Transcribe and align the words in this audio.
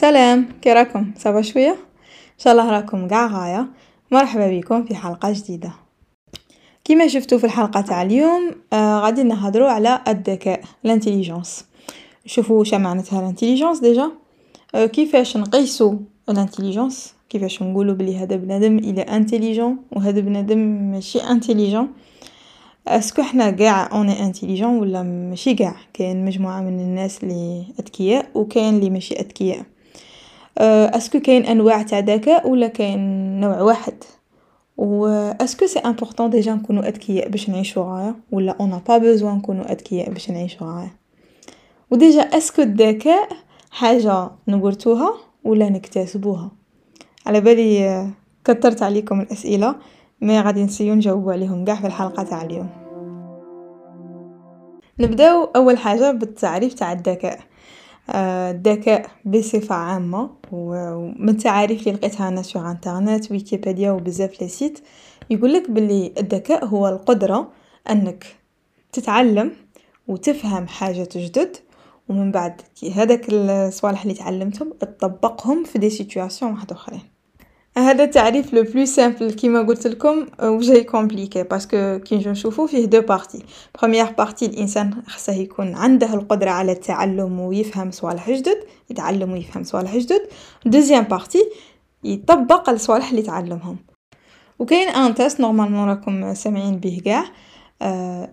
سلام. 0.00 0.48
كي 0.62 0.72
راكم 0.72 1.12
ça 1.16 1.29
va 1.29 1.42
شوية. 1.42 1.70
إن 1.70 2.38
شاء 2.38 2.52
الله 2.52 2.70
راكم 2.70 3.08
قاع 3.08 3.26
غاية. 3.26 3.66
مرحبا 4.12 4.58
بكم 4.58 4.84
في 4.84 4.94
حلقة 4.94 5.32
جديدة. 5.32 5.72
كيما 6.84 7.08
شفتوا 7.08 7.38
في 7.38 7.44
الحلقة 7.44 7.80
تاع 7.80 8.02
اليوم 8.02 8.50
آه 8.72 9.00
غادي 9.00 9.22
نهضروا 9.22 9.68
على 9.68 10.00
الذكاء 10.08 10.60
ال 10.84 10.90
intelligence 10.90 11.64
شوفوا 12.26 12.58
واش 12.58 12.74
معناتها 12.74 13.20
ال 13.20 13.25
intelligence 13.25 13.80
déjà 13.80 14.10
آه 14.74 14.86
كيفاش 14.86 15.36
نقيسوا 15.36 15.94
ال 16.28 16.35
intelligence 16.35 17.14
كيفاش 17.28 17.62
نقولوا 17.62 17.94
بلي 17.94 18.16
هذا 18.16 18.36
بنادم 18.36 18.78
il 18.78 19.02
est 19.02 19.18
intelligent 19.18 19.76
وهذا 19.92 20.20
بنادم 20.20 20.58
ماشي 20.92 21.18
intelligent 21.18 21.88
est-ce 22.88 23.11
que 23.11 23.22
حنا 23.22 23.56
قاع 23.56 23.92
on 23.92 24.24
est 24.26 24.37
intelligent 24.37 24.78
ولا 24.78 25.02
ماشي 25.02 25.54
قاع؟ 25.54 25.76
كاين 25.92 26.24
مجموعة 26.24 26.60
من 26.60 26.80
الناس 26.80 27.24
اللي 27.24 27.64
أذكياء 27.80 28.30
وكاين 28.34 28.74
اللي 28.74 28.90
ماشي 28.90 29.14
أذكياء. 29.14 29.62
est-ce 30.58 30.99
que 30.99 31.20
كاين 31.20 31.46
أنواع 31.46 31.82
تاع 31.82 31.98
ذكاء 31.98 32.48
ولا 32.48 32.66
كاين 32.66 33.00
نوع 33.40 33.62
واحد؟ 33.62 34.04
و 34.76 35.06
est-ce 35.40 35.57
que 35.57 35.66
c'est 35.66 35.78
important 35.78 36.30
déjà 36.30 36.54
نكونو 36.54 36.80
أذكياء 36.80 37.28
باش 37.28 37.50
نعيشو 37.50 37.82
غاية 37.82 38.14
ولا 38.32 38.56
on 38.60 38.68
n'a 38.68 38.80
pas 38.88 38.98
besoin 38.98 39.34
نكونو 39.36 39.62
أذكياء 39.62 40.10
باش 40.10 40.30
نعيشو 40.30 40.64
غاية؟ 40.64 40.96
و 41.90 41.96
déjà 41.96 42.20
est-ce 42.20 42.48
que 42.48 42.62
الذكاء 42.62 43.28
حاجة 43.70 44.30
نورثوها 44.48 45.14
ولا 45.44 45.68
نكتسبوها 45.68 46.50
على 47.26 47.40
بالي 47.40 48.08
كثرت 48.44 48.82
عليكم 48.82 49.20
الأسئلة 49.20 49.74
mais 50.20 50.40
غادي 50.40 50.64
نسيو 50.64 50.94
نجاوبو 50.94 51.30
عليهم 51.30 51.64
قاع 51.64 51.74
في 51.74 51.86
الحلقة 51.86 52.22
تاع 52.22 52.42
اليوم. 52.42 52.68
نبداو 54.98 55.44
أول 55.44 55.78
حاجة 55.78 56.10
بالتعريف 56.10 56.74
تاع 56.74 56.92
الذكاء. 56.92 57.40
الذكاء 58.10 59.10
بصفة 59.24 59.74
عامة. 59.74 60.30
ومن 60.52 61.28
التعاريف 61.28 61.80
اللي 61.80 61.92
لقيتها 61.92 62.28
أنا 62.28 62.42
sur 62.42 62.70
internet 62.70 63.30
ويكيبيديا 63.30 63.90
وبزاف 63.90 64.42
les 64.42 64.48
sites 64.48 64.78
يقولك 65.30 65.70
بلي 65.70 66.12
الذكاء 66.18 66.64
هو 66.64 66.88
القدرة 66.88 67.48
أنك 67.90 68.26
تتعلم 68.92 69.52
وتفهم 70.08 70.66
حاجات 70.68 71.18
جدد 71.18 71.56
ومن 72.08 72.32
بعد 72.32 72.60
هذاك 72.94 73.26
الصوالح 73.28 74.02
اللي 74.02 74.14
تعلمتهم 74.14 74.72
تطبقهم 74.80 75.64
في 75.64 75.78
des 75.78 75.90
situations 75.90 76.52
واحد 76.52 76.72
أخرين. 76.72 77.17
هذا 77.78 78.04
التعريف 78.04 78.54
le 78.54 78.62
plus 78.62 78.84
simple 78.84 79.30
كيما 79.30 79.62
قلت 79.62 79.86
لكم 79.86 80.26
وجاي 80.42 80.84
compliqué 80.84 81.42
parce 81.42 81.77
que 81.77 81.98
كي 81.98 82.16
نجي 82.16 82.30
نشوفو 82.30 82.66
فيه 82.66 82.84
deux 82.84 83.00
parties 83.00 83.42
première 83.78 84.06
partie 84.18 84.46
الإنسان 84.46 85.02
خصه 85.06 85.32
يكون 85.32 85.74
عنده 85.74 86.14
القدرة 86.14 86.50
على 86.50 86.72
التعلم 86.72 87.40
ويفهم 87.40 87.90
صوالح 87.90 88.30
جدد 88.30 88.58
يتعلم 88.90 89.32
ويفهم 89.32 89.64
صوالح 89.64 89.96
جدد. 89.96 90.28
deuxième 90.66 91.04
partie 91.04 91.50
يطبق 92.04 92.70
الصوالح 92.70 93.10
اللي 93.10 93.22
تعلمهم. 93.22 93.76
وكاين 94.58 94.88
un 94.88 95.14
test 95.14 95.40
normalement 95.40 95.88
راكم 95.88 96.34
سامعين 96.34 96.76
به 96.76 97.00
كاع 97.04 97.24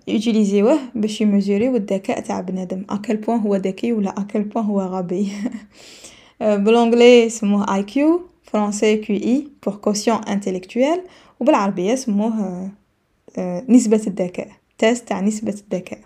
يوتيليزيوه 0.07 0.79
باش 0.95 1.21
يميزوريو 1.21 1.75
الذكاء 1.75 2.19
تاع 2.19 2.41
بنادم. 2.41 2.85
à 2.89 2.95
quel 2.95 3.17
point 3.17 3.39
هو 3.39 3.55
ذكي 3.55 3.93
ولا 3.93 4.09
à 4.09 4.16
quel 4.16 4.41
point 4.41 4.65
هو 4.65 4.81
غبي؟ 4.81 5.31
بال 6.63 6.78
anglais 6.78 7.29
سموه 7.29 7.75
IQ 7.75 8.34
français 8.45 8.97
QI 8.97 9.15
pour 9.15 9.75
quotient 9.75 10.17
intellectuel 10.17 11.01
وبالعربية 11.39 11.95
سموه 11.95 12.69
نسبة 13.69 14.01
الذكاء 14.07 14.47
test 14.77 15.07
تاع 15.07 15.21
نسبة 15.21 15.55
الذكاء. 15.71 15.99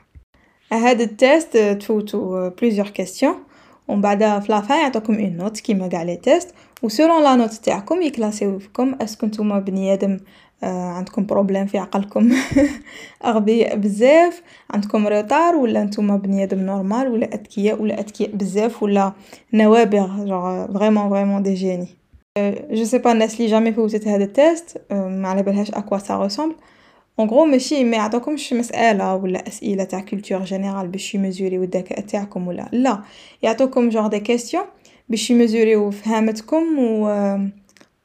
هذا 0.73 1.03
ال 1.03 1.14
test 1.14 1.57
تفوتوا 1.57 2.49
plusieurs 2.49 2.89
questions 2.89 3.35
ومن 3.87 4.01
بعد 4.01 4.41
في 4.41 4.51
la 4.51 4.62
fin 4.62 4.79
يعطوكم 4.81 5.13
une 5.13 5.37
note 5.37 5.59
كيما 5.59 5.87
قاع 5.87 6.03
les 6.03 6.15
tests 6.15 6.53
و 6.83 6.90
selon 6.90 7.23
la 7.23 7.35
note 7.35 7.53
تاعكم 7.53 8.01
يكلاسيو 8.01 8.59
فيكم 8.59 8.95
est-ce 9.01 9.17
que 9.17 9.25
نتوما 9.25 9.59
بني 9.59 9.93
آدم 9.93 10.17
عندكم 10.63 11.25
problème 11.25 11.65
في 11.65 11.77
عقلكم. 11.77 12.31
أغبياء 13.25 13.75
بزاف 13.75 14.41
عندكم 14.69 15.07
retard 15.07 15.55
ولا 15.55 15.83
نتوما 15.83 16.17
بني 16.17 16.43
آدم 16.43 16.59
normal 16.59 17.07
ولا 17.07 17.33
أذكياء 17.33 17.81
ولا 17.81 17.99
أذكياء 17.99 18.31
بزاف 18.31 18.83
ولا 18.83 19.13
نوابغ 19.53 20.07
vraiment 20.73 21.09
vraiment 21.09 21.43
des 21.43 21.53
génies 21.53 21.98
je 22.71 22.83
sais 22.85 22.97
pas 22.97 23.11
الناس 23.11 23.41
لي 23.41 23.47
jamais 23.47 23.73
فوتت 23.73 24.07
هذا 24.07 24.23
ال 24.23 24.35
test 24.35 24.81
ما 24.91 25.27
على 25.27 25.43
بالهاش 25.43 25.71
à 25.71 25.76
quoi 25.76 25.97
ça 25.97 26.23
ressemble 26.23 26.55
en 27.19 27.29
gros 27.29 27.45
ماشي 27.45 27.83
ما 27.83 27.97
يعطوكمش 27.97 28.53
مساله 28.53 29.15
ولا 29.15 29.47
اسئله 29.47 29.83
تاع 29.83 29.99
culture 29.99 30.43
générale 30.43 30.87
باش 30.87 31.15
يميزوريو 31.15 31.63
الذكاء 31.63 31.99
تاعكم 31.99 32.47
ولا 32.47 32.69
لا 32.71 32.99
يعطوكم 33.41 33.89
جوغ 33.89 34.07
دي 34.07 34.19
كيستيون 34.19 34.63
باش 35.09 35.31
يميزوريو 35.31 35.91
فهامتكم 35.91 36.79
و 36.79 37.07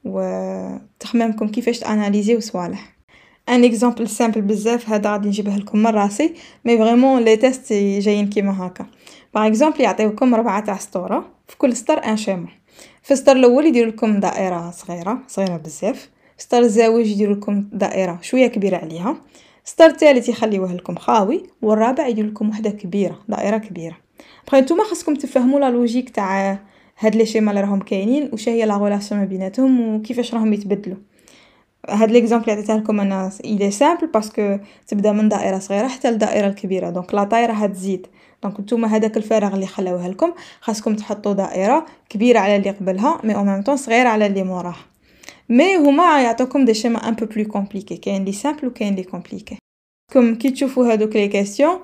و 0.05 0.21
تخمامكم 1.01 1.49
كيفاش 1.49 1.79
تاناليزيو 1.79 2.41
صوالح 2.41 2.95
un 3.49 3.65
exemple 3.65 4.09
simple 4.09 4.41
بزاف 4.41 4.91
هذا 4.91 5.11
غادي 5.11 5.29
نجيبه 5.29 5.57
لكم 5.57 5.79
من 5.79 5.87
راسي 5.87 6.35
mais 6.65 6.79
vraiment 6.79 7.23
les 7.23 7.37
tests 7.37 7.73
جايين 7.73 8.31
كيما 8.31 8.67
هكا 8.67 8.87
par 9.35 9.47
exemple 9.47 9.81
يعطيوكم 9.81 10.35
ربعه 10.35 10.65
تاع 10.65 10.79
سطوره 10.79 11.34
في 11.49 11.57
كل 11.57 11.77
سطر 11.77 12.05
un 12.05 12.17
schéma 12.17 12.49
في 13.03 13.11
السطر 13.11 13.33
الأول 13.33 13.67
يديروا 13.67 13.91
لكم 13.93 14.21
دائرة 14.21 14.71
صغيرة 14.71 15.23
صغيرة 15.29 15.57
بزاف. 15.57 16.11
السطر 16.39 16.59
الزاوج 16.59 17.07
يديروا 17.07 17.35
لكم 17.35 17.65
دائرة 17.73 18.19
شوية 18.23 18.47
كبيرة 18.47 18.77
عليها. 18.77 19.17
السطر 19.65 19.87
الثالث 19.87 20.29
يخليوه 20.29 20.73
لكم 20.73 20.97
خاوي 20.97 21.43
والرابع 21.63 22.07
يدير 22.07 22.27
لكم 22.27 22.49
وحدة 22.49 22.71
كبيرة 22.71 23.19
دائرة 23.29 23.59
كبيرة. 23.59 23.97
بغي 24.49 24.61
نتوما 24.61 24.85
خاصكم 24.85 25.15
تفهموا 25.15 25.61
la 25.61 25.71
logique 25.71 26.11
تاع 26.11 26.59
هاد 26.99 27.17
les 27.17 27.27
schémas 27.27 27.51
اللي 27.51 27.61
راهم 27.61 27.81
كاينين 27.81 28.31
وش 28.33 28.49
هي 28.49 28.65
la 28.67 28.75
relation 28.75 29.21
ما 29.21 29.27
بيناتهم 29.27 29.95
وكيفاش 29.95 30.35
راهم 30.35 30.53
يتبدلوا. 30.53 30.97
هاد 31.89 32.11
l'exemple 32.11 32.45
اللي 32.45 32.53
عطيتها 32.53 32.77
لكم 32.77 33.01
أنا 33.01 33.31
est 33.45 33.71
simple 33.71 34.07
parce 34.07 34.39
que 34.39 34.59
تبدأ 34.87 35.13
من 35.13 35.29
دائرة 35.29 35.59
صغيرة 35.59 35.89
حتى 35.89 36.11
لدائرة 36.11 36.47
الكبيرة. 36.47 36.91
donc 36.91 37.15
الدايرة 37.15 37.53
هتزيد 37.53 38.07
donc 38.45 38.61
نتوما 38.61 38.89
هذاك 38.89 39.17
الفراغ 39.17 39.55
اللي 39.55 39.67
خلاوه 39.67 40.09
لكم. 40.09 40.33
خاصكم 40.61 40.95
تحطوا 40.95 41.33
دائرة 41.33 41.87
كبيرة 42.09 42.39
على 42.39 42.57
اللي 42.57 42.71
قبلها 42.71 43.21
مي 43.25 43.35
أو 43.35 43.45
ميم 43.45 43.63
طون 43.63 43.77
صغيرة 43.77 44.09
على 44.09 44.27
اللي 44.27 44.43
موراها. 44.43 44.85
mais 45.49 45.77
هما 45.77 46.23
يعطوكم 46.23 46.65
des 46.65 46.75
schémas 46.75 47.09
un 47.09 47.15
peu 47.15 47.27
plus 47.27 47.45
compliqués 47.45 47.97
كاين 47.97 48.25
les 48.25 48.33
simples 48.33 48.67
وكاين 48.67 48.95
les 48.95 49.03
compliqués 49.03 49.59
comme 50.13 50.35
كي 50.35 50.51
تشوفوا 50.51 50.93
هادوك 50.93 51.17
les 51.17 51.29
questions 51.29 51.79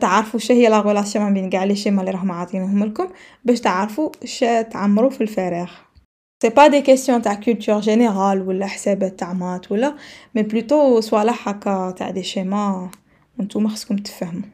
تعرفوا 0.00 0.40
شنو 0.40 0.56
هي 0.56 0.68
la 0.68 0.80
relation 0.80 1.24
ما 1.24 1.30
بين 1.30 1.50
كاع 1.50 1.64
les 1.64 1.76
schémas 1.76 2.00
اللي 2.00 2.10
راهم 2.10 2.32
عاطينهم 2.32 2.84
لكم 2.84 3.08
باش 3.44 3.60
تعرفوا 3.60 4.10
اش 4.22 4.44
تعمروا 4.70 5.10
في 5.10 5.20
الفراغ. 5.20 5.70
c'est 6.42 6.48
pas 6.48 6.66
des 6.66 6.80
questions 6.80 7.22
تاع 7.22 7.34
culture 7.34 7.80
générale 7.80 8.48
ولا 8.48 8.66
حسابات 8.66 9.18
تاع 9.18 9.32
maths 9.32 9.72
ولا 9.72 9.94
mais 10.34 10.42
plutôt 10.42 11.00
صوالح 11.00 11.48
هكا 11.48 11.90
تاع 11.90 12.10
des 12.10 12.22
schémas 12.22 12.90
نتوما 13.40 13.68
خصكم 13.68 13.96
تفهموا. 13.96 14.53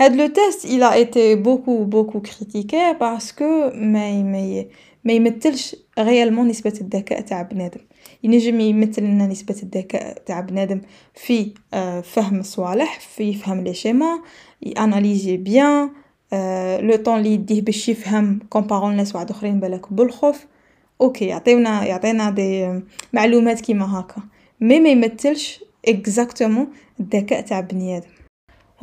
هاد 0.00 0.16
le 0.16 0.26
test 0.26 0.66
été 0.94 1.36
beaucoup 1.36 1.84
beaucoup 1.84 2.20
critiqué 2.20 2.94
parce 3.00 3.32
que 3.32 3.74
ما 3.74 4.22
ما 4.22 4.64
ما 5.04 5.12
يمثلش 5.12 5.76
réellement 5.98 6.48
نسبة 6.48 6.72
الذكاء 6.80 7.20
تاع 7.20 7.42
بنادم. 7.42 7.80
ينجم 8.22 8.60
يمثل 8.60 9.02
لنا 9.02 9.26
نسبة 9.26 9.56
الذكاء 9.62 10.22
تاع 10.26 10.40
بنادم 10.40 10.80
في 11.14 11.52
فهم 12.02 12.40
الصوالح 12.40 13.00
في 13.00 13.24
يفهم 13.30 13.64
les 13.64 13.74
schémas 13.74 14.20
يأناليزي 14.62 15.36
bien 15.36 15.90
le 16.80 16.96
temps 16.96 17.22
لي 17.22 17.34
يديه 17.34 17.62
باش 17.62 17.88
يفهم 17.88 18.38
comparant 18.50 18.90
الناس 18.90 19.14
واحد 19.14 19.30
أخرين 19.30 19.60
بالك 19.60 19.92
بالخوف. 19.92 20.46
OK 21.00 21.24
يعطيونا 21.24 21.84
يعطينا 21.86 22.30
des 22.30 22.80
معلومات 23.12 23.60
كيما 23.60 24.00
هكا. 24.00 24.22
mais 24.60 24.80
ما 24.80 24.88
يمثلش 24.88 25.64
exactement 25.88 26.66
الذكاء 27.00 27.40
تاع 27.40 27.60
بني 27.60 27.96
آدم. 27.96 28.17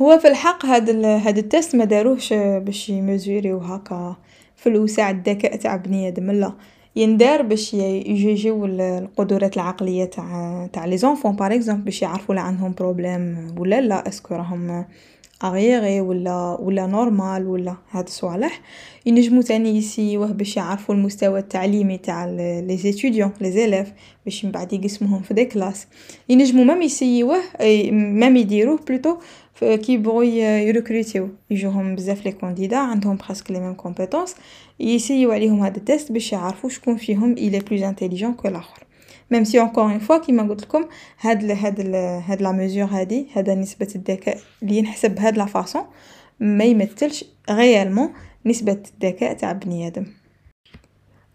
هو 0.02 0.18
في 0.18 0.28
الحق 0.28 0.66
هاد 0.66 1.04
هاد 1.04 1.38
ال 1.38 1.46
test 1.46 1.76
ما 1.76 1.84
داروهش 1.84 2.32
باش 2.32 2.88
يمزوريو 2.88 3.58
هكا 3.58 4.16
في 4.56 4.68
الوسع 4.68 5.10
الذكاء 5.10 5.56
تاع 5.56 5.76
بني 5.76 6.08
آدم 6.08 6.30
لا. 6.30 6.52
يندار 6.96 7.42
باش 7.42 7.74
يجيجيو 7.74 8.64
القدرات 8.66 9.56
العقلية 9.56 10.04
تاع 10.04 10.68
تاع 10.72 10.84
les 10.84 10.96
enfants 10.96 11.36
par 11.36 11.54
exemple 11.54 11.82
باش 11.82 12.02
يعرفوا 12.02 12.34
لا 12.34 12.40
عندهم 12.40 12.74
problème 12.78 13.54
ولا 13.58 13.80
لا. 13.80 14.08
est-ce 14.08 14.25
que 14.25 14.34
راهم 14.34 14.84
اغيغي 15.44 16.00
ولا 16.00 16.56
ولا 16.60 16.86
normal 16.86 17.46
ولا. 17.46 17.76
هاد 17.90 18.04
الصوالح 18.06 18.60
ينجمو 19.06 19.42
تاني 19.42 19.76
يسيوه 19.76 20.26
باش 20.32 20.56
يعرفوا 20.56 20.94
المستوى 20.94 21.38
التعليمي 21.38 21.98
تاع 21.98 22.24
les 22.26 22.76
étudiants 22.76 23.32
les 23.40 23.50
élèves 23.50 23.92
باش 24.24 24.44
من 24.44 24.50
بعد 24.50 24.72
يقسموهم 24.72 25.22
في 25.22 25.34
des 25.34 25.44
classes 25.44 25.86
ينجمو 26.28 26.64
même 26.64 26.82
يسيوه 26.82 27.38
même 27.92 28.36
يديروه 28.36 28.80
plutôt 28.88 29.16
كي 29.60 29.92
يبغوا 29.92 30.24
يركروتيو 30.24 31.28
يجوهم 31.50 31.94
بزاف 31.94 32.26
les 32.26 32.32
candidats 32.32 32.76
عندهم 32.76 33.16
presque 33.16 33.50
les 33.50 33.60
mêmes 33.60 33.74
compétences 33.74 34.34
يسيو 34.80 35.32
عليهم 35.32 35.62
هذا 35.62 35.76
ال 35.76 35.83
test 35.83 36.12
باش 36.12 36.32
يعرفوا 36.32 36.70
شكون 36.70 36.96
فيهم 36.96 37.32
il 37.32 37.58
est 37.58 37.68
plus 37.68 37.82
intelligent 37.82 38.34
que 38.34 38.48
الآخر 38.48 38.84
même 39.30 39.44
si 39.44 39.60
encore 39.60 39.84
une 39.84 39.98
fois 39.98 40.18
كيما 40.18 40.42
قلت 40.42 40.62
لكم 40.62 40.84
هاد 41.20 41.44
ال 41.44 41.50
هاد 41.50 41.80
ال 41.80 41.94
هاد 42.26 42.42
la 42.42 42.52
mesure 42.52 42.84
هادي 42.84 43.26
هذا 43.32 43.54
نسبه 43.54 43.88
الذكاء 43.94 44.38
اللي 44.62 44.76
ينحسب 44.76 45.14
بهاد 45.14 45.38
la 45.38 45.46
façon 45.46 45.82
ما 46.40 46.64
يمثلش 46.64 47.24
réellement 47.50 48.12
نسبه 48.46 48.72
الذكاء 48.72 49.32
تاع 49.32 49.52
بني 49.52 49.86
آدم 49.86 50.06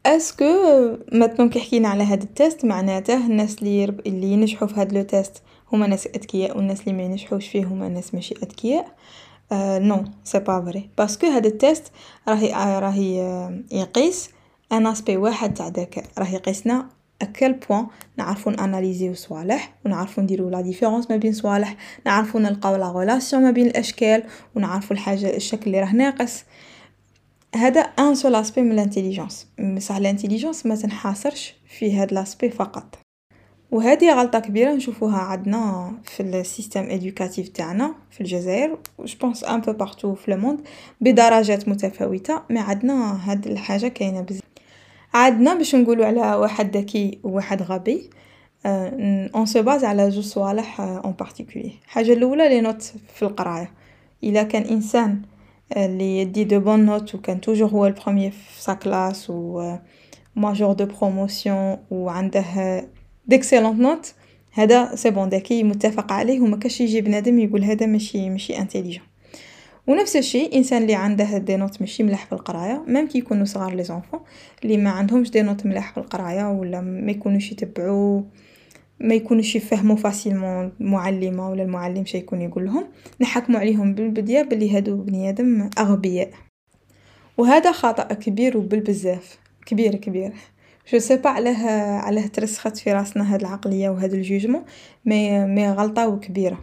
est-ce 0.06 0.33
que 0.33 0.46
maintenant 1.12 1.50
كي 1.50 1.60
حكينا 1.60 1.88
على 1.88 2.04
هاد 2.04 2.22
ال 2.22 2.31
test 2.31 2.66
معناته 2.66 3.28
الناس 3.28 3.64
لي 3.64 3.86
لي 3.86 4.28
ينجحو 4.28 4.68
في 4.68 4.80
هاد 4.80 4.94
le 4.94 5.02
test 5.02 5.44
هما 5.74 5.88
ناس 5.88 6.08
اذكياء 6.08 6.58
و 6.58 6.60
الناس 6.60 6.88
لي 6.88 6.94
مينجحوش 6.94 7.48
فيه 7.48 7.66
هما 7.66 7.90
ناس 7.90 8.14
ماشي 8.16 8.36
اذكياء 8.44 8.96
non 9.80 10.04
c'est 10.24 10.40
pas 10.40 10.62
vrai 10.62 10.90
parce 10.98 11.17
que 11.17 11.28
هاد 11.28 11.46
ال 11.46 11.55
test 11.55 11.92
راه 12.28 12.80
راه 12.80 13.00
يقيس 13.72 14.30
un 14.72 14.88
aspect 14.88 15.18
واحد 15.18 15.54
تاع 15.54 15.68
الذكاء 15.68 16.06
راه 16.18 16.28
يقيسنا 16.28 16.90
à 17.22 17.28
quel 17.28 17.54
point 17.54 17.88
نعرفو 18.18 18.50
ن 18.50 18.57
analysi 18.57 19.07
و 19.07 19.14
صوالح 19.14 19.74
و 19.86 19.90
نعرفو 19.90 20.22
نديرو 20.22 20.50
la 20.50 20.62
différence 20.62 21.12
ما 21.12 21.18
بين 21.18 21.34
صوالح 21.34 21.76
نعرفو 22.06 22.40
نلقاو 22.40 22.76
la 22.76 22.86
relation 22.86 23.44
ما 23.44 23.52
بين 23.52 23.68
الاشكال 23.68 24.24
و 24.56 24.60
نعرفو 24.60 24.94
الحاجة 24.94 25.36
الشكل 25.36 25.72
لي 25.72 25.80
راه 25.80 25.96
ناقص 25.96 26.44
هذا 27.56 27.82
un 27.82 28.16
seul 28.16 28.36
aspect 28.36 28.62
من 28.62 28.72
ال 28.72 28.78
intelligence 28.78 29.48
بصح 29.76 29.96
ال 29.96 30.01
intelligence 30.01 30.66
ما 30.66 30.76
تنحاصرش 30.76 31.56
في 31.68 31.94
هاد 31.94 32.14
l'aspect 32.14 32.50
فقط 32.50 33.01
وهذه 33.72 34.14
غلطة 34.14 34.40
كبيرة 34.40 34.74
نشوفوها 34.74 35.18
عندنا 35.18 35.94
في 36.04 36.24
ال 36.24 36.32
système 36.32 36.90
éducatif 36.90 37.48
تاعنا 37.48 37.96
في 38.12 38.22
الجزائر 38.22 38.78
je 39.00 39.18
pense 39.22 39.44
un 39.44 39.62
peu 39.62 39.74
partout 39.74 40.16
في 40.16 40.32
le 40.32 40.58
بدرجات 41.02 41.70
متفاوتة 41.70 42.42
mais 42.50 42.60
عندنا 42.60 43.32
هاد 43.32 43.48
الحاجة 43.48 43.88
كاينة 43.88 44.22
بزاف. 44.22 44.42
عندنا 45.14 45.54
باش 45.54 45.76
نقولوا 45.76 46.06
على 46.06 46.36
واحد 46.36 46.78
ذكي 46.78 47.20
وواحد 47.24 47.62
غبي 47.62 48.10
on 48.66 49.46
se 49.46 49.64
base 49.64 49.84
على 49.84 50.10
جوج 50.10 50.24
صوالح 50.24 50.82
en 50.82 51.12
particulier 51.12 51.72
الحاجة 51.86 52.14
الأولى 52.14 52.50
les 52.50 52.62
notes 52.62 52.82
في 53.14 53.22
القراية. 53.22 53.72
إلا 54.24 54.44
كان 54.44 54.62
إنسان 54.62 55.22
اللي 55.78 56.20
يدي 56.20 56.44
de 56.44 56.60
bonnes 56.60 56.86
notes 56.86 57.16
وكان 57.16 57.42
toujours 57.42 57.70
هو 57.70 57.88
ال 57.88 57.93
premier 57.93 58.32
في 58.32 58.62
sa 58.62 58.74
classe 58.74 59.30
و 59.30 59.76
major 60.36 60.74
de 60.74 60.86
promotion 60.86 61.78
وعنده 61.92 62.46
d'excellentes 63.32 63.80
notes 63.80 64.14
هذا 64.52 64.96
c'est 64.96 65.10
bon 65.10 65.30
ذكي 65.30 65.64
متفق 65.64 66.12
عليه 66.12 66.40
وما 66.42 66.58
كاش 66.58 66.82
يجي 66.82 67.02
بنادم 67.02 67.40
يقول 67.40 67.64
هذا 67.64 67.86
ماشي 67.86 68.30
ماشي 68.30 68.58
intelligent 68.58 69.04
ونفس 69.88 70.16
الشيء 70.16 70.58
انسان 70.58 70.82
اللي 70.82 70.96
عنده 70.96 71.38
des 71.38 71.56
notes 71.56 71.82
ماشي 71.82 72.04
ملاح 72.04 72.26
في 72.26 72.32
القرايه 72.32 72.84
même 72.88 73.08
كي 73.08 73.18
يكونوا 73.18 73.46
صغار 73.46 73.76
les 73.76 73.84
enfants 73.84 74.20
اللي 74.64 74.78
ما 74.78 74.90
عندهمش 74.90 75.32
des 75.32 75.42
notes 75.42 75.66
ملاح 75.66 75.92
في 75.92 75.98
القرايه 75.98 76.52
ولا 76.52 76.82
ما 76.82 77.12
يكونوش 77.12 77.52
يتبعوا 77.52 78.22
ما 79.00 79.14
يكونوش 79.16 79.56
يفهموا 79.56 79.96
facilement 79.96 80.72
المعلمه 80.82 81.50
ولا 81.50 81.64
المعلم 81.64 82.06
شي 82.06 82.18
يكون 82.18 82.42
يقول 82.42 82.66
لهم 82.66 82.88
نحكموا 83.22 83.60
عليهم 83.60 83.94
بالبديه 83.94 84.42
بلي 84.42 84.78
هادو 84.78 84.96
بني 84.96 85.30
آدم 85.30 85.70
اغبياء 85.78 86.30
وهذا 87.38 87.72
خطا 87.72 88.14
كبير 88.14 88.58
وبالبزاف 88.58 89.40
كبير 89.66 89.96
كبير 89.96 90.34
je 90.88 91.00
sais 91.00 91.18
pas 91.18 91.30
علاه 91.30 91.68
علاه 92.00 92.28
ترسخت 92.28 92.78
في 92.78 92.94
راسنا 92.94 93.34
هاد 93.34 93.40
العقلية 93.40 93.90
وهاد 93.90 94.14
ال 94.14 94.19
jugement 94.19 94.64
mais 95.06 95.46
mais 95.46 95.72
غلطة 95.72 96.08
وكبيرة. 96.08 96.60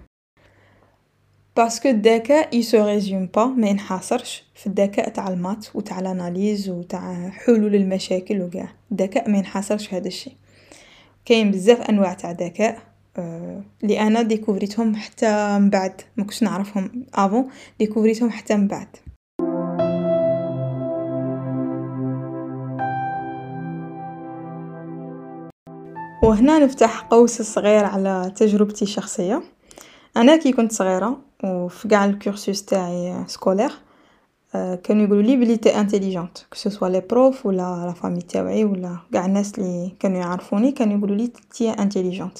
parce 1.57 1.77
que 1.77 1.89
الذكاء 1.89 2.57
il 2.57 2.72
se 2.72 2.87
résume 2.87 3.27
pas 3.27 3.45
ما 3.45 3.69
ينحصرش 3.69 4.45
في 4.55 4.67
الذكاء 4.67 5.09
تاع 5.09 5.29
ال 5.29 5.35
maths 5.35 5.67
و 5.77 5.81
تاع 5.81 5.99
ال 6.01 6.09
analyse 6.09 6.69
و 6.69 6.83
تاع 6.83 7.29
حلول 7.31 7.75
المشاكل 7.75 8.41
و 8.41 8.51
قاع 8.55 8.69
الذكاء 8.93 9.31
ما 9.31 9.39
ينحصرش 9.39 9.87
في 9.87 9.97
هذا 9.97 10.09
الشيء. 10.09 10.35
كاين 11.25 11.51
بزاف 11.51 11.81
أنواع 11.81 12.15
تاع 12.15 12.31
ذكاء 12.31 12.79
لي 13.83 14.01
أنا 14.01 14.23
découvri 14.23 14.76
تهم 14.76 14.97
حتى 14.97 15.59
من 15.59 15.71
بعد 15.71 16.01
ما 16.17 16.25
كنتش 16.25 16.43
نعرفهم 16.43 17.07
avant 17.15 17.49
découvri 17.79 18.17
تهم 18.17 18.31
حتى 18.31 18.57
من 18.57 18.69
بعد. 18.69 18.89
وهنا 26.29 26.59
نفتح 26.59 27.01
قوس 27.01 27.43
صغير 27.43 27.85
على 27.85 28.33
تجربتي 28.37 28.85
الشخصية. 28.85 29.43
أنا 30.17 30.37
كي 30.37 30.53
كنت 30.53 30.73
صغيرة 30.73 31.19
وفي 31.45 31.89
قاع 31.89 32.05
ال 32.05 32.13
cursus 32.13 32.65
تاعي 32.65 33.25
scolaire 33.27 33.73
كانوا 34.53 35.05
يقولوا 35.05 35.23
لي 35.23 35.37
بلي 35.37 35.57
t'es 35.57 35.81
intelligente 35.81 36.39
que 36.79 36.87
les 36.87 37.03
profs 37.11 37.47
ولا 37.47 37.85
la 37.87 37.93
famille 37.93 38.21
تاوعي 38.21 38.65
ولا 38.65 38.97
قاع 39.15 39.27
الناس 39.27 39.59
اللي 39.59 39.93
كانوا 40.01 40.19
يعرفوني 40.19 40.73
كانوا 40.73 40.99
يقولوا 40.99 41.17
لي 41.17 41.33
t'es 41.53 41.71
intelligente 41.71 42.39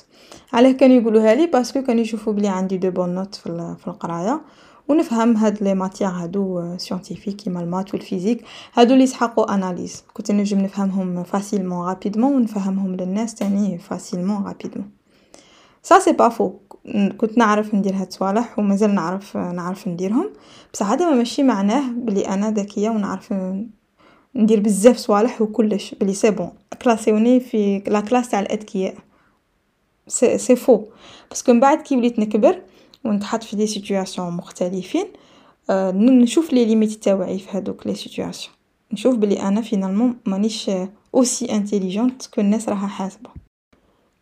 علاه 0.53 0.73
كانوا 0.73 0.97
يقولوها 0.97 1.35
لي 1.35 1.47
parce 1.47 1.69
que 1.69 1.83
كانوا 1.83 2.03
يشوفوا 2.03 2.33
بلي 2.33 2.49
عندي 2.49 2.77
de 2.77 2.91
bonnes 2.91 3.15
notes 3.15 3.35
في 3.35 3.87
القراية. 3.89 4.41
ونفهم 4.89 5.37
هاد 5.37 5.63
les 5.63 5.75
matières 5.75 6.11
هادو 6.11 6.77
scientifiques 6.77 7.37
كيما 7.37 7.61
ال 7.61 7.67
maths 7.67 7.95
و 7.95 8.00
ال 8.00 8.05
physique 8.05 8.45
هادو 8.75 8.93
اللي 8.93 9.05
يسحقوا 9.05 9.55
analyse 9.55 10.05
كنت 10.15 10.33
نجم 10.33 10.61
نفهمهم 10.61 11.23
facilement 11.23 11.89
rapidement 11.89 12.35
ونفهمهم 12.35 12.97
للناس 12.97 13.35
تاني 13.35 13.79
facilement 13.79 14.45
rapidement 14.47 14.91
ça 15.83 15.99
c'est 15.99 16.13
pas 16.13 16.29
faux 16.29 16.53
كنت 17.19 17.39
نعرف 17.39 17.75
ندير 17.75 17.95
هاد 17.95 18.07
الصوالح 18.07 18.59
ومازال 18.59 18.95
نعرف 18.95 19.37
نعرف 19.37 19.89
نديرهم. 19.89 20.31
بصح 20.73 20.91
هذا 20.91 21.11
ما 21.11 21.17
ماشي 21.17 21.43
معناه 21.43 21.93
بلي 21.93 22.29
أنا 22.29 22.51
ذكية 22.51 22.91
ونعرف 22.91 23.35
ندير 24.37 24.61
بزاف 24.61 24.97
صوالح 24.97 25.43
وكلش. 25.43 25.95
بلي 25.95 26.15
c'est 26.15 26.31
bon 26.31 26.51
classi 26.83 27.21
وني 27.21 27.41
في 27.41 27.83
la 27.87 28.01
classe 28.01 28.29
تاع 28.29 28.41
الأذكياء. 28.41 28.95
c'est 30.09 30.39
c'est 30.39 30.57
faux 30.57 30.85
parce 31.31 31.44
que 31.45 31.53
من 31.53 31.61
بعد 31.61 31.83
كي 31.83 31.97
وليت 31.97 32.19
نكبر 32.19 32.63
ونتحط 33.05 33.43
في 33.43 33.57
des 33.57 33.67
situations 33.67 34.33
مختلفين. 34.33 35.07
نشوف 35.71 36.53
les 36.53 36.65
limites 36.65 36.93
تاوعي 36.93 37.39
في 37.39 37.59
هذوك 37.59 37.87
les 37.87 37.95
situations. 37.95 38.55
نشوف 38.93 39.17
بلي 39.17 39.43
أنا 39.43 39.61
finalement 39.61 40.17
مانيش 40.27 40.71
aussi 41.15 41.53
intelligente 41.55 42.27
que 42.27 42.41
الناس 42.41 42.69
راها 42.69 42.87
حاسبة. 42.87 43.31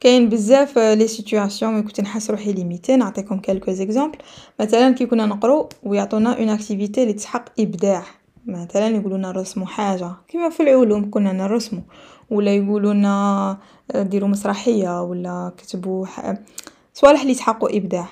كاين 0.01 0.29
بزاف 0.29 0.79
les 0.79 1.09
situations 1.09 1.83
كنت 1.83 2.01
نحس 2.01 2.31
روحي 2.31 2.53
limitée. 2.53 2.97
نعطيكم 2.97 3.39
quelques 3.39 3.73
exemples 3.73 4.19
مثلا 4.61 4.91
كي 4.91 5.07
كنا 5.07 5.27
نقرو 5.27 5.69
ويعطونا 5.83 6.39
une 6.39 6.49
activité 6.49 7.03
اللي 7.03 7.13
تسحق 7.13 7.61
إبداع. 7.61 8.03
مثلا 8.47 8.89
يقولولنا 8.89 9.29
نرسمو 9.29 9.67
حاجة. 9.67 10.13
كيما 10.29 10.49
في 10.49 10.63
العلوم 10.63 11.11
كنا 11.11 11.33
نرسمو. 11.33 11.83
ولا 12.31 12.55
يقولولنا 12.55 13.59
ديروا 13.95 14.29
مسرحية 14.29 15.03
ولا 15.03 15.53
كتبوا 15.57 16.07
صوالح 16.95 17.21
اللي 17.21 17.33
يسحقوا 17.33 17.77
إبداع. 17.77 18.09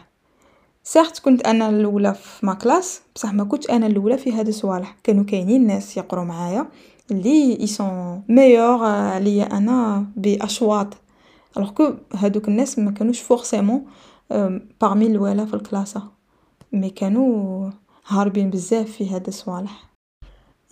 certes 0.87 1.19
كنت 1.19 1.47
أنا 1.47 1.69
الأولى 1.69 2.15
في 2.15 2.47
ma 2.47 2.55
classe 2.55 3.03
بصح 3.15 3.33
ما 3.33 3.45
كنتش 3.45 3.71
أنا 3.71 3.87
الأولى 3.87 4.19
في 4.19 4.33
هاد 4.33 4.49
الصوالح. 4.49 4.97
كانوا 5.05 5.25
كاينين 5.25 5.67
ناس 5.67 5.97
يقروا 5.97 6.25
معايا 6.25 6.67
اللي 7.11 7.63
ils 7.63 7.88
sont 7.88 8.23
meilleurs 8.29 8.85
عليا 8.85 9.45
أنا 9.45 10.07
بأشواط. 10.17 10.97
alors 11.57 11.71
que 11.71 11.93
هادوك 12.15 12.49
الناس 12.49 12.79
ما 12.79 12.91
كانوش 12.91 13.21
forcément 13.21 13.85
parmi 14.81 15.07
الوالا 15.07 15.47
في 15.47 15.55
الكلاسة. 15.55 16.03
mais 16.73 16.91
كانوا 16.91 17.71
هاربين 18.07 18.51
بزاف 18.51 18.91
في 18.91 19.11
هاد 19.11 19.27
الصوالح. 19.27 19.91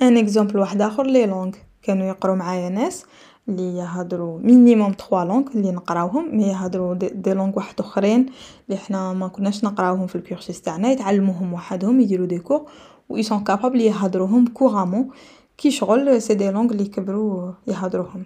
un 0.03 0.17
exemple 0.17 0.59
واحد 0.59 0.83
آخر 0.83 1.07
les 1.07 1.27
langues 1.27 1.53
كانوا 1.83 2.07
يقروا 2.07 2.37
معايا 2.37 2.69
ناس 2.69 3.05
اللي 3.49 3.77
يهضروا 3.77 4.39
minimum 4.39 4.93
3 4.93 5.25
langues 5.25 5.51
اللي 5.55 5.73
نقراوهم 5.73 6.37
mais 6.37 6.43
يهضروا 6.43 6.95
des, 6.95 7.09
des 7.09 7.35
langues 7.35 7.57
واحد 7.57 7.81
أخرين 7.81 8.27
اللي 8.69 8.81
حنا 8.81 9.13
ما 9.13 9.29
كناش 9.29 9.65
نقراوهم 9.65 10.07
في 10.07 10.15
ال 10.17 10.23
cursus 10.23 10.61
تاعنا 10.61 10.91
يتعلموهم 10.91 11.53
وحدهم 11.53 12.01
يديروا 12.01 12.27
des 12.27 12.39
cours 12.39 12.67
و 13.09 13.17
ils 13.17 13.23
sont 13.23 13.45
capables 13.45 13.81
يهضروهم 13.81 14.47
couramment 14.47 15.11
كي 15.59 15.71
شغل 15.71 16.23
c'est 16.23 16.35
des 16.35 16.51
langues 16.51 16.71
اللي 16.71 16.85
كبروا 16.85 17.53
يهضروهم. 17.67 18.25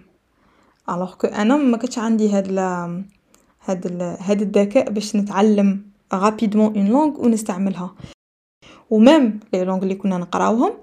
alors 0.89 1.13
que 1.13 1.27
أنا 1.27 1.57
ما 1.57 1.77
كنتش 1.77 1.99
عندي 1.99 2.29
هاد 2.29 2.47
ل 2.47 2.59
هاد 3.65 3.85
ال 3.85 4.01
هاد 4.19 4.41
الذكاء 4.41 4.89
باش 4.89 5.15
نتعلم 5.15 5.81
rapidement 6.13 6.75
une 6.75 6.87
langue 6.87 7.25
ونستعملها 7.25 7.95
و 8.89 8.99
même 8.99 9.39
les 9.53 9.63
langues 9.63 9.83
اللي 9.83 9.95
كنا 9.95 10.17
نقراوهم 10.17 10.73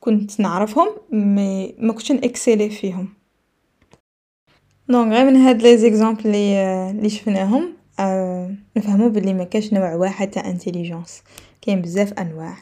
كنت 0.00 0.40
نعرفهم 0.40 0.88
mais 1.12 1.74
ما 1.78 1.92
كنتش 1.92 2.12
ن 2.12 2.19
excelli 2.19 2.70
فيهم. 2.70 3.19
donc 4.90 5.12
غير 5.12 5.24
من 5.24 5.36
هاد 5.36 5.62
les 5.62 5.78
exemples 5.78 6.20
اللي 6.26 6.90
اللي 6.90 7.08
شفناهم 7.08 7.72
أه 8.00 8.54
نفهمو 8.76 9.08
بلي 9.08 9.34
ما 9.34 9.44
كاش 9.44 9.72
نوع 9.72 9.94
واحد 9.94 10.30
تاع 10.30 10.50
intelligence 10.50 11.22
كاين 11.62 11.82
بزاف 11.82 12.12
أنواع. 12.12 12.56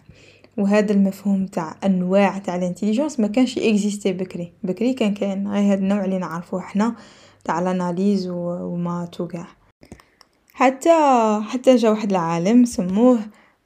وهذا 0.56 0.92
المفهوم 0.92 1.46
تاع 1.46 1.76
أنواع 1.84 2.38
تاع 2.38 2.56
ال 2.56 2.61
intelligence 2.61 3.20
ما 3.20 3.26
كانش 3.26 3.58
existait 3.58 4.12
بكري. 4.12 4.52
بكري 4.62 4.92
كان 4.92 5.14
كاين 5.14 5.48
غير 5.48 5.72
هذا 5.72 5.80
النوع 5.80 6.04
اللي 6.04 6.18
نعرفوه 6.18 6.60
حنا 6.60 6.94
تاع 7.44 7.58
ال 7.58 7.67
analyse 7.67 8.28
و 8.30 8.45
maths 8.45 9.20
وكاع 9.20 9.46
حتى 10.52 10.90
حتى 11.48 11.76
جا 11.76 11.90
واحد 11.90 12.10
العالم 12.10 12.64
سموه 12.64 13.18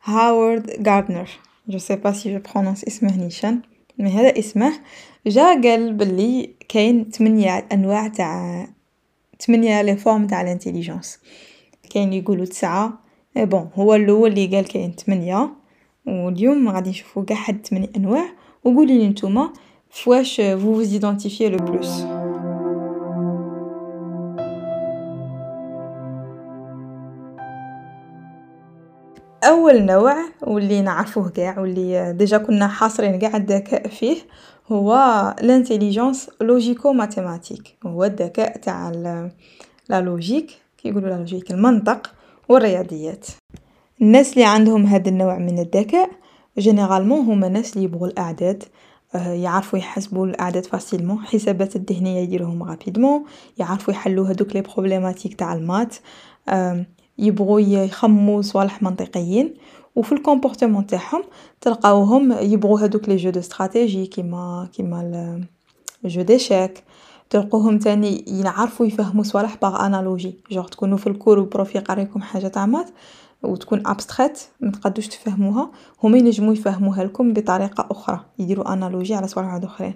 هاورد 0.04 0.88
غاردنر. 0.88 1.28
je 1.68 1.78
sais 1.78 1.96
pas 1.96 2.12
si 2.12 2.32
je 2.32 2.40
prononce 2.54 2.84
اسمه 2.84 3.16
نيشان 3.16 3.60
mais 3.98 4.10
هذا 4.10 4.38
اسمه 4.38 4.72
جا 5.26 5.60
قال 5.62 5.92
بلي 5.92 6.54
كاين 6.68 7.10
تمنية 7.10 7.66
أنواع 7.72 8.08
تاع 8.08 8.66
تمنية 9.38 9.82
les 9.82 9.96
formes 9.96 10.26
تاع 10.26 10.40
ال 10.42 10.48
intelligence. 10.48 11.18
كاين 11.90 12.12
يقولوا 12.12 12.44
تسعة. 12.44 12.92
bon 13.36 13.70
هو 13.74 13.94
الأول 13.94 14.30
اللي 14.30 14.46
قال 14.46 14.68
كاين 14.68 14.96
تمنية. 14.96 15.50
واليوم 16.06 16.68
غادي 16.68 16.90
نشوفو 16.90 17.22
قاع 17.22 17.36
حد 17.36 17.66
من 17.72 17.88
أنواع. 17.96 18.24
وقولي 18.64 18.98
لي 18.98 19.08
نتوما 19.08 19.52
فواش 19.90 20.40
vous 20.40 20.74
vous 20.74 20.94
identifiez 20.94 21.50
le 21.50 21.58
plus. 21.58 21.88
أول 29.44 29.82
نوع 29.86 30.16
واللي 30.42 30.80
نعرفوه 30.80 31.28
قاع 31.28 31.58
واللي 31.58 32.12
déjà 32.12 32.38
كنا 32.38 32.68
حاصرين 32.68 33.18
قاع 33.18 33.36
الذكاء 33.36 33.88
فيه 33.88 34.16
هو 34.72 35.34
l'intelligence 35.40 36.30
logico-mathématique. 36.42 37.86
هو 37.86 38.04
الذكاء 38.04 38.56
تاع 38.56 38.90
la 39.88 40.00
logique 40.00 40.50
كيقولوا 40.78 41.08
la 41.08 41.14
logique 41.14 41.50
المنطق 41.50 42.10
والرياضيات. 42.48 43.26
الناس 44.02 44.32
اللي 44.32 44.44
عندهم 44.44 44.86
هذا 44.86 45.08
النوع 45.08 45.38
من 45.38 45.58
الذكاء 45.58 46.10
généralement 46.58 47.20
هما 47.20 47.48
ناس 47.48 47.72
اللي 47.72 47.84
يبغوا 47.84 48.06
الأعداد. 48.06 48.64
يعرفوا 49.14 49.78
يحسبوا 49.78 50.26
الأعداد 50.26 50.66
facilement 50.66 51.18
حسابات 51.18 51.76
الذهنية 51.76 52.20
يديروهم 52.20 52.62
rapidement 52.62 53.24
يعرفوا 53.58 53.94
يحلوا 53.94 54.26
هذوك 54.26 54.54
les 54.56 54.60
problématiques 54.60 55.34
تاع 55.34 55.52
ال 55.52 55.58
maths. 55.58 55.94
يبغوا 57.18 57.60
يخموا 57.60 58.42
صوالح 58.42 58.82
منطقيين. 58.82 59.54
وفي 59.96 60.12
ال 60.12 60.18
comportement 60.18 60.86
تاعهم 60.86 61.22
تلقاوهم 61.62 62.32
يبغوا 62.32 62.80
هذوك 62.80 63.08
les 63.08 63.16
jeux 63.16 63.30
de 63.30 63.40
stratégie 63.40 64.06
كيما 64.06 64.68
كيما 64.72 65.40
jeux 66.04 66.22
d'échecs 66.22 66.84
تلقوهم 67.30 67.78
تاني 67.78 68.24
يعرفوا 68.26 68.86
يفهموا 68.86 69.24
صوالح 69.24 69.56
par 69.62 69.86
analogie 69.86 70.34
genre 70.50 70.68
تكونوا 70.68 70.98
في 70.98 71.06
ال 71.06 71.12
cours 71.12 71.38
و 71.38 71.44
prof 71.44 71.74
يقريكم 71.74 72.22
حاجة 72.22 72.48
تاع 72.48 72.66
maths 72.66 72.90
و 73.42 73.56
تكون 73.56 73.86
abstraite 73.86 74.40
متقدوش 74.60 75.08
تفهموها. 75.08 75.70
هما 76.02 76.18
ينجمو 76.18 76.52
يفهموها 76.52 77.04
لكم 77.04 77.32
بطريقة 77.32 77.86
أخرى. 77.90 78.20
يديروا 78.38 78.72
analogie 78.72 79.14
على 79.14 79.28
صوالح 79.28 79.60
أخرين. 79.64 79.94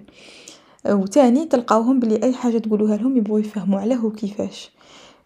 و 0.89 1.05
تاني 1.05 1.45
تلقاوهم 1.45 1.99
بلي 1.99 2.23
أي 2.23 2.33
حاجة 2.33 2.57
تقولوها 2.57 2.97
لهم 2.97 3.17
يبغوا 3.17 3.39
يفهموا 3.39 3.79
علاه 3.79 4.05
و 4.05 4.11
كيفاش. 4.11 4.71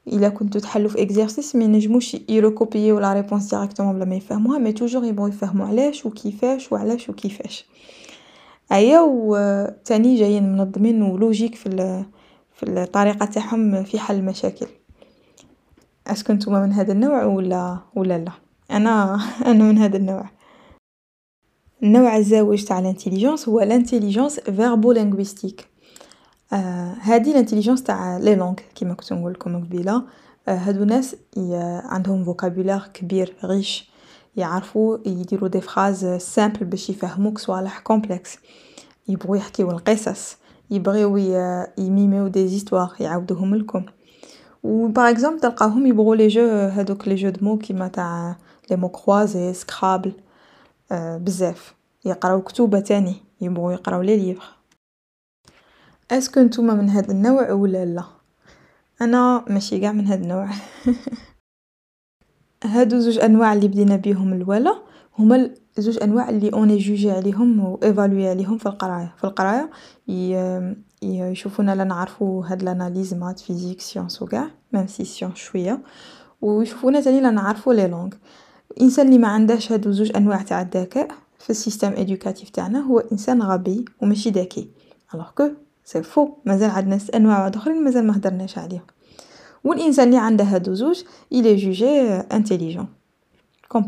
الا 0.08 0.29
كنتو 0.29 0.60
تحلو 0.60 0.89
في 0.89 1.01
exercice 1.01 1.56
ما 1.55 1.63
ينجموش 1.63 2.17
يريكوبيو 2.29 3.00
la 3.00 3.13
réponse 3.13 3.56
directement 3.56 3.96
بلا 3.96 4.05
ما 4.05 4.15
يفهموها 4.15 4.60
mais 4.60 4.74
toujours 4.74 5.03
يبغوا 5.03 5.29
يفهموا 5.29 5.67
علاش 5.67 6.05
و 6.05 6.10
كيفاش 6.10 6.72
و 6.72 6.75
علاش 6.75 7.10
و 7.10 7.13
كيفاش 7.13 7.65
ايا 8.72 9.01
تاني 9.86 10.15
جايين 10.15 10.51
منظمين 10.51 11.03
و 11.03 11.17
لوجيك 11.17 11.55
في 11.55 12.03
في 12.55 12.63
الطريقة 12.63 13.25
تاعهم 13.25 13.84
في 13.84 14.00
حل 14.00 14.15
المشاكل 14.15 14.67
est-ce 16.08 16.25
que 16.25 16.34
نتوما 16.34 16.65
من 16.65 16.74
هذا 16.74 16.93
النوع 16.93 17.25
ولا 17.25 17.77
ولا 17.96 18.17
لا 18.17 18.31
أنا 18.72 19.20
أنا 19.46 19.63
من 19.63 19.77
هذا 19.77 19.98
النوع 19.98 20.29
النوع 21.84 22.17
الزاوج 22.17 22.63
تاع 22.63 22.79
l'intelligence 22.80 23.50
هو 23.50 23.60
l'intelligence 23.60 24.39
verbo-linguistique 24.39 25.71
هادي 26.53 27.31
l'intelligence 27.32 27.84
تاع 27.84 28.17
les 28.18 28.36
langues 28.36 28.53
كيما 28.75 28.93
كنت 28.93 29.13
نقول 29.13 29.31
لكم 29.34 29.63
قبيلة. 29.63 30.03
آه 30.48 30.55
هادو 30.55 30.84
ناس 30.84 31.15
عندهم 31.84 32.24
vocabulaire 32.25 32.89
كبير 32.93 33.36
riche 33.44 33.91
يعرفوا 34.36 34.98
يديروا 35.05 35.50
des 35.50 35.62
phrases 35.62 36.06
simples 36.06 36.65
باش 36.65 36.89
يفهموك 36.89 37.38
صوالح 37.38 37.79
complexes 37.80 38.38
يبغوا 39.08 39.38
يحكيو 39.38 39.72
القصص 39.72 40.38
يبغيو 40.72 41.17
يميميو 41.77 42.27
des 42.27 42.48
histoires 42.48 42.94
يعاودوهم 43.00 43.55
لكم. 43.55 43.86
و 44.63 44.88
par 44.88 45.10
exemple 45.10 45.39
تلقاهم 45.39 45.86
يبغوا 45.88 46.15
les 46.15 46.27
jeux 46.27 46.48
هادوك 46.48 47.08
les 47.08 47.15
jeux 47.15 47.30
de 47.30 47.46
mots 47.46 47.58
كيما 47.58 47.88
تاع 47.88 48.36
les 48.70 48.75
mots 48.75 48.89
croisés 48.89 49.53
Scrabble 49.53 50.12
آه 50.91 51.17
بزاف. 51.17 51.74
يقراو 52.05 52.41
كتوبة 52.41 52.79
تاني 52.79 53.15
يبغوا 53.41 53.74
يقراو 53.74 54.01
les 54.01 54.18
livres 54.18 54.61
est-ce 56.12 56.30
que 56.30 56.39
نتوما 56.39 56.74
من 56.74 56.89
هذا 56.89 57.12
النوع 57.12 57.51
ولا 57.51 57.86
لا؟ 57.86 58.03
أنا 59.01 59.46
ماشي 59.50 59.82
قاع 59.82 59.91
من 59.91 60.08
هذا 60.08 60.24
النوع. 60.24 60.50
هادو 62.63 63.00
زوج 63.00 63.20
أنواع 63.20 63.53
اللي 63.53 63.68
بدينا 63.68 63.96
بيهم 63.96 64.34
الولا 64.34 64.75
هما 65.20 65.50
زوج 65.77 66.03
أنواع 66.03 66.30
اللي 66.30 66.53
on 66.53 66.77
est 66.77 66.92
jugé 66.92 67.12
عليهم 67.12 67.60
و 67.60 67.80
évalué 67.84 68.30
عليهم 68.30 68.58
في 68.58 68.65
القراية. 68.65 69.13
في 69.18 69.24
القراية 69.24 69.70
يشوفونا 71.03 71.75
لا 71.75 71.84
نعرفو 71.84 72.41
هاد 72.41 72.63
l'analyse 72.63 73.13
maths 73.13 73.39
physique 73.39 73.82
sciences 73.82 74.22
وكاع 74.22 74.48
même 74.74 74.88
si 74.88 75.06
sciences 75.06 75.36
شوية. 75.36 75.80
و 76.41 76.62
يشوفونا 76.62 77.01
تاني 77.01 77.22
لا 77.22 77.32
نعرفو 77.32 77.72
les 77.72 77.88
langues 77.88 78.10
الانسان 78.72 79.08
اللي 79.08 79.18
ما 79.18 79.27
عندهش 79.27 79.72
هادو 79.72 79.91
زوج 79.91 80.12
أنواع 80.15 80.41
تاع 80.41 80.62
الذكاء 80.62 81.08
في 81.39 81.50
ال 81.50 81.55
système 81.55 81.91
éducatif 81.91 82.50
تاعنا 82.50 82.80
هو 82.80 83.00
إنسان 83.00 83.41
غبي 83.41 83.86
وماشي 84.01 84.30
ذكي. 84.30 84.70
alors 85.13 85.30
que 85.30 85.50
c'est 85.91 86.03
faux 86.03 86.30
مازال 86.45 86.69
عندنا 86.69 87.00
أنواع 87.15 87.48
آخرين 87.48 87.83
مازال 87.83 88.07
ما 88.07 88.17
هدرناش 88.17 88.57
عليهم. 88.57 88.86
والإنسان 89.63 90.07
اللي 90.07 90.19
عنده 90.19 90.43
هادو 90.43 90.74
زوج 90.74 91.03
il 91.32 91.56
est 91.56 92.01
jugé 92.12 92.32
intelligent 92.32 92.88
comme 93.68 93.86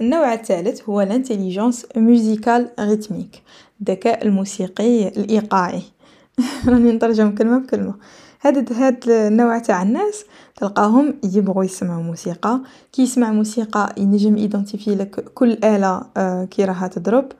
النوع 0.00 0.34
الثالث 0.34 0.88
هو 0.88 1.00
l'intelligence 1.00 1.86
musicale 1.96 2.70
rythmique 2.80 3.42
الذكاء 3.80 4.26
الموسيقي 4.26 5.08
الإيقاعي. 5.08 5.82
راني 6.68 6.92
نترجم 6.92 7.34
كلمة 7.34 7.58
بكلمة. 7.58 7.94
هاد 8.42 8.72
هاد 8.72 9.08
النوع 9.08 9.58
تاع 9.58 9.82
الناس 9.82 10.24
تلقاهم 10.56 11.14
يبغوا 11.24 11.64
يسمعوا 11.64 12.02
موسيقى. 12.02 12.60
كي 12.92 13.02
يسمع 13.02 13.32
موسيقى 13.32 13.94
ينجم 13.96 14.36
identifier 14.36 14.94
لك 14.94 15.32
كل 15.34 15.52
آلة 15.52 16.02
آه 16.16 16.44
كي 16.44 16.64
راها 16.64 16.88
تضرب. 16.88 17.32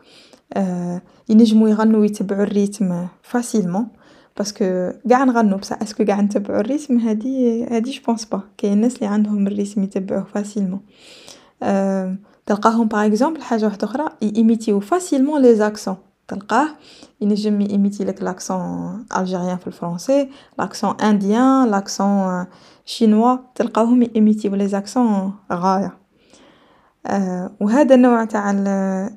ينجموا 1.29 1.69
يغنوا 1.69 2.01
ويتبعوا 2.01 2.43
ال 2.43 2.52
rythme 2.52 3.07
facilement 3.23 3.89
parce 4.37 4.54
que 4.54 4.65
قاع 5.11 5.25
نغنوا 5.25 5.59
بصح 5.59 5.83
est-ce 5.83 5.98
que 5.98 6.05
قاع 6.05 6.21
نتبعوا 6.21 6.61
ال 6.61 6.66
rythme 6.66 6.99
هادي 6.99 7.65
هادي 7.65 7.91
je 7.91 8.03
pense 8.07 8.25
pas 8.25 8.41
كاين 8.59 8.73
الناس 8.73 8.97
اللي 8.97 9.07
عندهم 9.07 9.47
ال 9.47 9.52
rythme 9.52 9.83
يتبعوه 9.83 10.25
facilement. 10.25 10.81
آه 11.63 12.17
تلقاهم 12.47 12.89
par 12.89 13.07
exemple 13.07 13.43
حاجة 13.43 13.65
واحدة 13.65 13.85
أخرى 13.87 14.09
ييميتيو 14.23 14.81
facilement 14.81 15.43
les 15.43 15.55
accents 15.55 15.97
تلقاه 16.29 16.69
ينجم 17.21 17.61
ييميتي 17.61 18.05
لك 18.05 18.23
l'accent 18.23 19.05
algérien 19.19 19.57
في 19.57 19.67
ال 19.67 19.74
français 19.74 20.29
l'accent 20.59 21.01
indien 21.01 21.71
l'accent 21.71 22.47
chinois 22.85 23.37
تلقاوهم 23.55 24.03
ييميتيو 24.03 24.55
les 24.55 24.69
accents 24.69 25.33
غاية. 25.53 25.85
آه 25.85 26.08
وهذا 27.61 27.95
النوع 27.95 28.25
تاع 28.25 28.51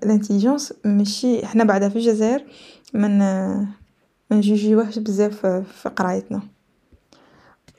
l'intelligence 0.03 0.73
ماشي 0.85 1.45
حنا 1.45 1.63
بعدا 1.63 1.89
في 1.89 1.95
الجزائر 1.95 2.45
من 2.93 3.19
من 4.31 4.41
جوجيوهش 4.41 4.99
بزاف 4.99 5.45
في 5.45 5.89
قرايتنا. 5.89 6.41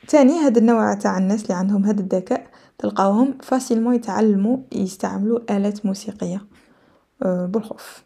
تاني 0.09 0.33
هذا 0.33 0.59
النوع 0.59 0.95
تاع 0.95 1.19
الناس 1.19 1.43
اللي 1.43 1.55
عندهم 1.55 1.85
هذا 1.85 2.01
الذكاء 2.01 2.47
تلقاوهم 2.79 3.39
facilement 3.43 3.95
يتعلموا 3.95 4.59
يستعملوا 4.73 5.57
آلات 5.57 5.87
موسيقية 5.87 6.47
أه 7.23 7.47
بالخف. 7.47 8.05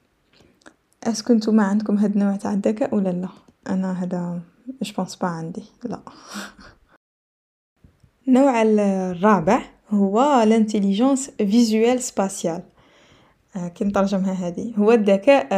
est-ce 1.04 1.23
que 1.23 1.32
نتوما 1.32 1.62
عندكم 1.62 1.96
هاد 1.96 2.12
النوع 2.12 2.36
تاع 2.36 2.52
الذكاء 2.52 2.94
ولا 2.94 3.08
لا؟ 3.08 3.28
أنا 3.68 3.92
هذا 3.92 4.40
je 4.80 4.92
pense 4.92 5.16
pas 5.16 5.28
عندي 5.28 5.64
لا. 5.84 6.00
النوع 8.28 8.62
الرابع 8.62 9.62
هو 9.90 10.42
l'intelligence 10.42 11.30
visuelle 11.30 12.02
spatiale. 12.02 12.62
كي 13.74 13.84
نترجمها 13.84 14.32
هذه. 14.32 14.72
هو 14.76 14.92
الذكاء 14.92 15.48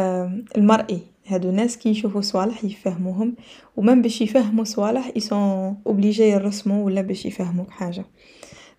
المرئي. 0.57 0.99
هادو 1.27 1.51
ناس 1.51 1.77
كي 1.77 1.89
يشوفوا 1.89 2.21
صوالح 2.21 2.63
يفهموهم 2.63 3.35
ومن 3.77 4.01
باش 4.01 4.21
يفهموا 4.21 4.63
صوالح 4.63 5.11
ils 5.15 5.42
sont 5.42 5.77
obligés 5.87 6.23
يرسموا 6.23 6.85
ولا 6.85 7.01
باش 7.01 7.25
يفهموك 7.25 7.69
حاجة 7.69 8.05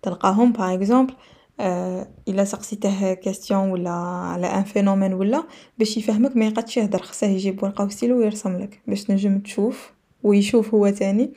تلقاهم 0.01 0.51
par 0.51 0.73
exemple 0.73 1.13
آه 1.59 2.07
إلا 2.27 2.43
سقسيته 2.43 3.13
question 3.13 3.69
ولا 3.71 3.89
على 3.89 4.47
un 4.47 4.63
phénomène 4.63 5.13
ولا 5.13 5.43
باش 5.79 5.97
يفهمك 5.97 6.37
ما 6.37 6.45
يقدش 6.45 6.77
يهدر. 6.77 7.01
خصه 7.01 7.27
يجيب 7.27 7.63
ورقة 7.63 7.85
وستيلو 7.85 8.17
ويرسم 8.17 8.57
لك. 8.57 8.81
باش 8.87 9.03
تنجم 9.03 9.39
تشوف 9.39 9.91
ويشوف 10.23 10.73
هو 10.73 10.89
تاني 10.89 11.33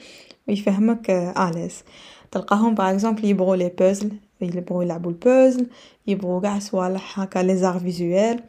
ويفهمك 0.49 1.11
à 1.11 1.21
l'aise 1.21 1.83
تلقاهم 2.35 2.75
par 2.75 2.91
exemple 2.91 3.25
يبغوا 3.25 3.57
les 3.57 3.73
puzzles 3.79 4.13
يبغوا 4.41 4.85
يلعبوا 4.85 5.11
البوزل 5.11 5.67
يبغوا 6.07 6.41
كاع 6.41 6.59
صوالح 6.59 7.21
هكا 7.21 7.39
les 7.39 7.57
arts 7.57 7.79
visuels 7.79 8.41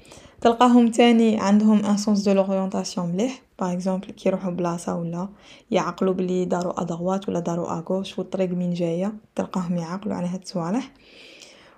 تلقاهم 0.42 0.88
تاني 0.88 1.40
عندهم 1.40 1.86
un 1.86 1.98
sens 1.98 2.22
de 2.22 2.34
l'orientation 2.34 3.10
مليح 3.10 3.42
par 3.60 3.74
exemple 3.74 4.08
كي 4.08 4.30
يروحوا 4.30 4.52
بلاصة 4.52 4.96
ولا 4.96 5.30
يعقلوا 5.72 6.14
بلي 6.14 6.46
داروا 6.46 6.82
à 6.82 6.89
droite 6.89 7.30
ولا 7.30 7.40
داروا 7.40 7.78
à 7.78 7.84
gauche 7.84 8.20
والطريق 8.20 8.50
من 8.50 8.74
جاية 8.74 9.14
تلقاهم 9.36 9.78
يعقلوا 9.78 10.16
على 10.16 10.28
هاد 10.28 10.42
الصوالح. 10.42 10.92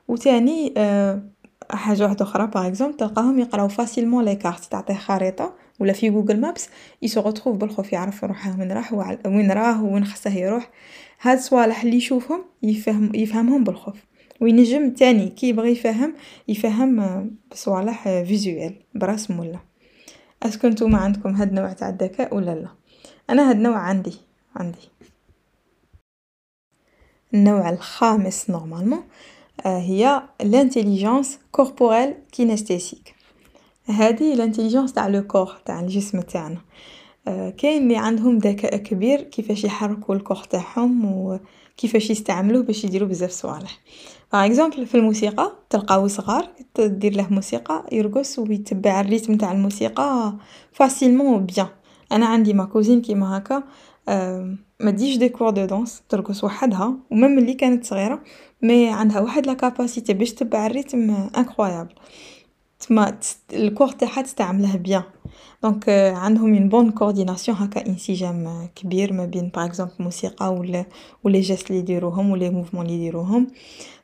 وتاني 0.07 0.73
أه 0.77 1.21
حاجة 1.71 2.03
واحدة 2.03 2.25
أخرى 2.25 2.47
par 2.47 2.67
exemple 2.67 2.97
تلقاهم 2.97 3.39
يقراو 3.39 3.67
facilement 3.67 4.25
les 4.25 4.35
cartes 4.35 4.65
تعطيه 4.65 4.93
خريطة 4.93 5.53
ولا 5.79 5.93
في 5.93 6.09
Google 6.09 6.39
Maps 6.41 6.69
il 7.01 7.11
se 7.11 7.21
retrouve 7.21 7.57
بالخف 7.57 7.93
يعرف 7.93 8.23
يروح 8.23 8.59
وين 8.59 8.71
راح 8.71 8.93
وين 9.25 9.51
راه 9.51 9.83
وين 9.83 10.05
خصه 10.05 10.29
يروح. 10.29 10.69
هاد 11.21 11.37
الصوالح 11.37 11.83
اللي 11.83 11.95
يشوفهم 11.95 12.45
يفهم 12.63 13.11
يفهمهم 13.15 13.63
بالخف. 13.63 13.95
و 14.41 14.45
ينجم 14.45 14.89
تاني 14.89 15.29
كي 15.29 15.49
يبغي 15.49 15.71
يفهم 15.71 16.15
يفهم 16.47 17.31
بصوالح 17.51 18.03
visuelles 18.03 18.75
برسم 18.95 19.39
و 19.39 19.43
لا، 19.43 19.59
est-ce 20.43 20.59
que 20.59 20.67
نتوما 20.67 20.97
عندكم 20.97 21.35
هاد 21.35 21.47
النوع 21.47 21.73
تاع 21.73 21.89
الذكاء 21.89 22.35
و 22.35 22.39
لا؟ 22.39 22.67
أنا 23.29 23.49
هاد 23.49 23.55
النوع 23.55 23.77
عندي 23.77 24.13
عندي، 24.55 24.89
النوع 27.33 27.69
الخامس 27.69 28.49
normalement 28.49 29.03
هي 29.65 30.21
l'intelligence 30.43 31.39
corporelle 31.51 32.15
kinesthésique، 32.31 33.15
هادي 33.89 34.35
l'intelligence 34.35 34.93
تاع 34.93 35.07
le 35.07 35.23
corps 35.23 35.57
تاع 35.65 35.79
الجسم 35.79 36.21
تاعنا، 36.21 36.61
كاين 37.57 37.87
لي 37.87 37.97
عندهم 37.97 38.37
ذكاء 38.37 38.77
كبير 38.77 39.21
كيفاش 39.21 39.63
يحركو 39.63 40.13
ال 40.13 40.17
corps 40.17 40.35
تاعهم 40.35 41.05
و 41.05 41.39
كيفاش 41.77 42.09
يستعملوه 42.09 42.63
باش 42.63 42.83
يديرو 42.83 43.05
بزاف 43.05 43.31
صوالح، 43.31 43.79
par 44.33 44.45
exemple 44.45 44.85
في 44.85 44.95
الموسيقى 44.95 45.51
تلقاو 45.69 46.07
صغار 46.07 46.49
ديرله 46.79 47.27
موسيقى 47.29 47.85
يرقص 47.91 48.39
و 48.39 48.45
يتبع 48.51 49.01
ال 49.01 49.06
rythme 49.06 49.37
تاع 49.37 49.51
الموسيقى 49.51 50.33
facilement 50.71 51.45
bien، 51.45 51.67
أنا 52.11 52.25
عندي 52.25 52.53
ma 52.53 52.65
cousine 52.65 53.01
كيما 53.01 53.35
هاكا 53.35 53.63
مديش 54.79 55.17
des 55.17 55.29
cours 55.29 55.49
de 55.49 55.65
danse 55.65 56.01
ترقص 56.09 56.43
وحدها 56.43 56.97
و 57.11 57.15
même 57.15 57.31
ملي 57.31 57.53
كانت 57.53 57.85
صغيرة 57.85 58.21
mais 58.61 58.89
عندها 58.89 59.19
واحد 59.19 59.47
la 59.47 59.53
capacité 59.53 60.13
باش 60.13 60.33
تبع 60.33 60.65
ال 60.65 60.74
rythme 60.74 61.29
incroyable، 61.37 61.93
تسما 62.79 63.19
ال 63.53 63.59
corps 63.59 63.89
تاعها 63.91 64.21
تستعمله 64.21 64.75
bien، 64.75 65.03
donc 65.63 65.89
عندهم 66.15 66.53
une 66.53 66.69
bonne 66.69 66.91
coordination 66.91 67.57
هاكا 67.57 67.87
انسجام 67.87 68.69
كبير 68.75 69.13
ما 69.13 69.25
بين 69.25 69.51
par 69.55 69.65
exemple 69.65 69.93
الموسيقى 69.99 70.53
و 71.23 71.29
les 71.29 71.41
gestes 71.41 71.71
لي 71.71 71.77
يديروهم 71.77 72.31
و 72.31 72.35
les 72.35 72.49
mouvements 72.49 72.87
لي 72.87 72.93
يديروهم، 72.93 73.47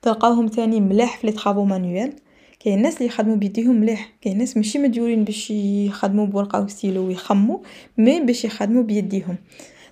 تلقاوهم 0.01 0.47
تاني 0.47 0.79
ملاح 0.79 1.17
في 1.17 1.27
les 1.27 1.33
travaux 1.33 1.65
manuels، 1.65 2.13
كاين 2.59 2.81
ناس 2.81 3.01
لي 3.01 3.07
يخدمو 3.07 3.35
بيديهم 3.35 3.75
مليح، 3.75 4.13
كاين 4.21 4.37
ناس 4.37 4.57
ماشي 4.57 4.79
مديورين 4.79 5.23
باش 5.23 5.51
يخدمو 5.51 6.25
بورقة 6.25 6.61
و 6.63 6.67
ستيلو 6.67 7.07
و 7.07 7.09
يخممو 7.09 7.63
mais 7.97 8.19
باش 8.19 8.45
يخدمو 8.45 8.83
بيديهم، 8.83 9.37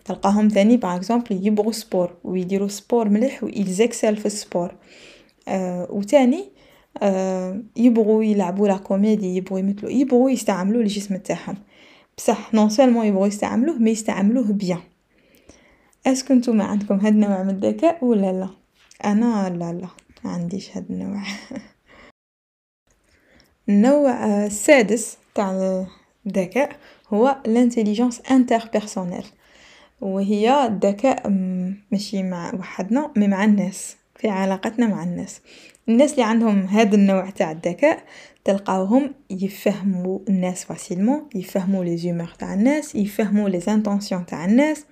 تلقاهم 0.06 0.48
ثاني 0.48 0.78
par 0.78 0.96
exemple 0.96 1.48
يبغو 1.48 1.72
sport 1.72 2.12
و 2.24 2.36
يديرو 2.36 2.68
sport 2.68 3.10
مليح 3.10 3.44
و 3.44 3.50
ils 3.64 3.77
excellent 3.77 4.18
في 4.18 4.26
ال 4.26 4.33
sport، 4.33 4.72
و 5.90 6.02
تاني 6.02 6.44
يبغو 7.76 8.22
يلعبو 8.22 8.68
la 8.68 8.78
comédie 8.78 9.36
يبغو 9.36 9.58
يمثلو 9.58 9.90
يبغو 9.90 10.30
يستعملو 10.30 10.82
الجسم 10.82 11.16
تاعهم، 11.16 11.58
بصح 12.18 12.54
non 12.54 12.70
seulement 12.70 13.06
يبغو 13.06 13.26
يستعملوه 13.26 13.78
mais 13.78 13.92
يستعملوه 13.92 14.52
bien، 14.52 14.82
est-ce 16.08 16.25
que 16.25 16.34
نتوما 16.34 16.64
عندكم 16.64 16.96
هاد 16.96 17.14
النوع 17.14 17.44
من 17.44 17.50
الذكاء 17.50 18.06
و 18.06 18.14
لا؟ 18.14 18.32
لا، 18.32 18.50
أنا 19.06 19.50
لا 19.50 19.74
لا 19.74 19.88
معنديش 20.24 20.78
هاد 20.78 20.86
النوع. 20.90 21.24
النوع 23.70 24.46
السادس 24.46 25.18
تاع 25.36 25.82
الذكاء 26.28 26.76
هو 27.14 27.38
l'intelligence 27.46 28.22
interpersonnelle، 28.32 29.26
و 30.02 30.20
هي 30.20 30.66
الذكاء 30.66 31.30
ماشي 31.92 32.24
مع 32.24 32.56
وحدنا 32.56 33.12
mais 33.16 33.28
مع 33.28 33.44
الناس 33.44 33.96
في 34.16 34.30
علاقتنا 34.30 34.88
مع 34.88 35.04
الناس، 35.04 35.42
الناس 35.90 36.18
لي 36.18 36.24
عندهم 36.24 36.66
هاد 36.66 36.94
النوع 36.94 37.30
تاع 37.30 37.52
الذكاء 37.52 38.04
تلقاوهم 38.46 39.14
يفهمو 39.30 40.26
الناس 40.30 40.64
facilement 40.64 41.30
يفهمو 41.36 41.84
les 41.84 41.98
humeurs 41.98 42.34
تاع 42.40 42.54
الناس 42.54 42.96
يفهمو 42.96 43.48
les 43.48 43.60
intentions 43.60 44.26
تاع 44.26 44.46
الناس 44.46 44.86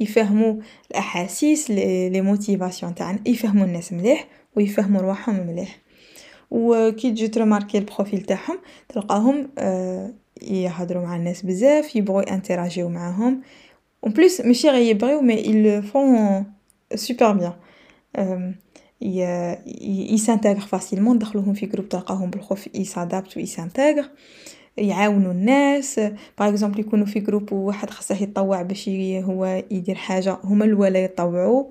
يفهمو 0.00 0.62
الأحاسيس 0.90 1.70
les 1.70 2.20
motivations 2.20 2.94
تاع 2.94 3.18
يفهمو 3.26 3.64
الناس 3.64 3.92
مليح 3.92 4.26
و 4.56 4.60
يفهمو 4.60 5.00
رواحهم 5.00 5.46
مليح، 5.46 5.78
و 6.50 6.90
كي 6.92 7.10
تجي 7.10 7.28
ت 7.28 7.33
remarquer 7.33 7.78
ال 7.78 7.84
profil 7.84 8.20
تاعهم 8.20 8.58
تلقاهم 8.88 9.48
يهدرو 10.42 11.02
مع 11.02 11.16
الناس 11.16 11.42
بزاف 11.42 11.96
يبغو 11.96 12.20
ي 12.20 12.27
interagi 12.27 12.81
و 12.81 12.88
معاهم. 12.88 13.42
و 14.02 14.08
plus 14.08 14.40
ماشي 14.40 14.68
غير 14.68 14.90
يبغيو 14.90 15.20
mais 15.20 15.42
le 15.62 15.82
font 15.82 16.44
super 16.94 17.32
bien، 17.32 18.54
ي 19.00 19.13
s'intègrent 19.13 20.60
facilement 20.60 21.18
دخلوهم 21.18 21.54
في 21.54 21.66
groupe 21.66 21.88
تلقاهم 21.88 22.30
بالخف 22.30 22.68
ي 22.74 22.81
s'adapte 22.81 23.40
و 23.40 23.45
ي 23.45 23.50
s'intègrent، 23.50 24.10
يعاونو 24.76 25.30
الناس، 25.30 26.00
par 26.38 26.48
exemple 26.48 26.80
يكونو 26.80 27.04
في 27.06 27.20
groupe 27.20 27.52
و 27.52 27.56
واحد 27.56 27.90
خصه 27.90 28.22
يطوع 28.22 28.62
باش 28.62 28.88
هو 28.88 29.62
يدير 29.70 29.94
حاجة 29.94 30.38
هما 30.44 30.64
الولا 30.64 31.04
يطوعوه، 31.04 31.70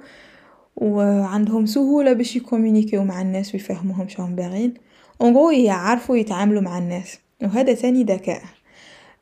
و 0.76 1.02
عندهم 1.02 1.66
سهولة 1.66 2.14
باش 2.14 2.36
ي 2.36 2.42
communiqu 2.42 2.97
و 2.97 3.04
مع 3.04 3.22
الناس 3.22 3.54
و 3.54 3.58
يفهموهم 3.58 4.08
شراهم 4.08 4.36
باغيين، 4.36 4.74
en 5.22 5.34
gros 5.36 5.52
يعرفو 5.52 6.16
يتعاملو 6.16 6.62
مع 6.62 6.78
الناس. 6.78 7.20
و 7.44 7.46
هذا 7.46 7.74
تاني 7.74 8.04
ذكاء، 8.04 8.42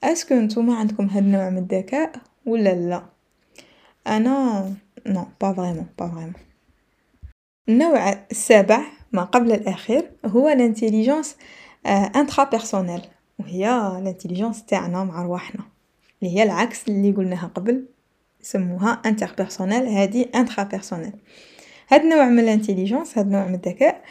est-ce 0.04 0.25
que 0.25 0.36
نتوما 0.36 0.76
عندكم 0.76 1.08
هاد 1.08 1.24
النوع 1.24 1.50
من 1.50 1.58
الذكاء 1.58 2.12
و 2.46 2.56
لا؟ 2.56 3.04
أنا 4.08 4.66
non 5.08 5.26
pas 5.42 5.54
vraiment 5.54 5.86
pas 6.00 6.08
vraiment، 6.08 6.34
النوع 7.70 8.12
السابع 8.32 8.82
ما 9.12 9.24
قبل 9.24 9.52
الأخير 9.52 10.12
هو 10.26 10.50
l'intelligence 10.50 11.38
intrapersonnelle 11.86 13.02
و 13.40 13.44
هي 13.44 13.66
l'intelligence 14.04 14.66
تاعنا 14.66 15.04
مع 15.04 15.24
رواحنا، 15.24 15.64
لي 16.22 16.38
هي 16.38 16.44
العكس 16.44 16.90
لي 16.90 17.12
قولناها 17.12 17.48
قبل 17.56 17.86
يسموها 18.42 19.02
interpersonnelle 19.06 19.88
هادي 19.88 20.24
intrapersonnelle، 20.24 21.14
هاد 21.90 22.02
النوع 22.02 22.26
من 22.30 22.46
l'intelligence 22.46 23.18
هاد 23.18 23.26
النوع 23.26 23.48
من 23.48 23.56
الذكاء 23.56 24.04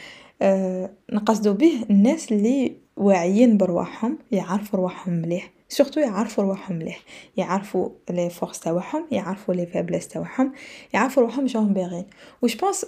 نقصدو 1.13 1.53
بيه 1.53 1.83
الناس 1.91 2.33
لي 2.33 2.77
واعيين 2.97 3.57
برواحهم 3.57 4.19
يعرفو 4.33 4.77
رواحهم 4.77 5.15
مليح. 5.15 5.51
surtout 5.69 6.01
يعرفو 6.01 6.43
رواحهم 6.43 6.77
مليح، 6.77 7.01
يعرفو 7.37 7.91
les 8.11 8.31
forces 8.31 8.61
تاوعهم 8.61 9.07
يعرفو 9.11 9.53
les 9.53 9.67
faiblesses 9.67 10.09
تاوعهم 10.09 10.53
يعرفو 10.95 11.21
رواحهم 11.21 11.47
راهم 11.55 11.73
باغيين، 11.73 12.07
و 12.43 12.47
je 12.47 12.59
pense 12.59 12.87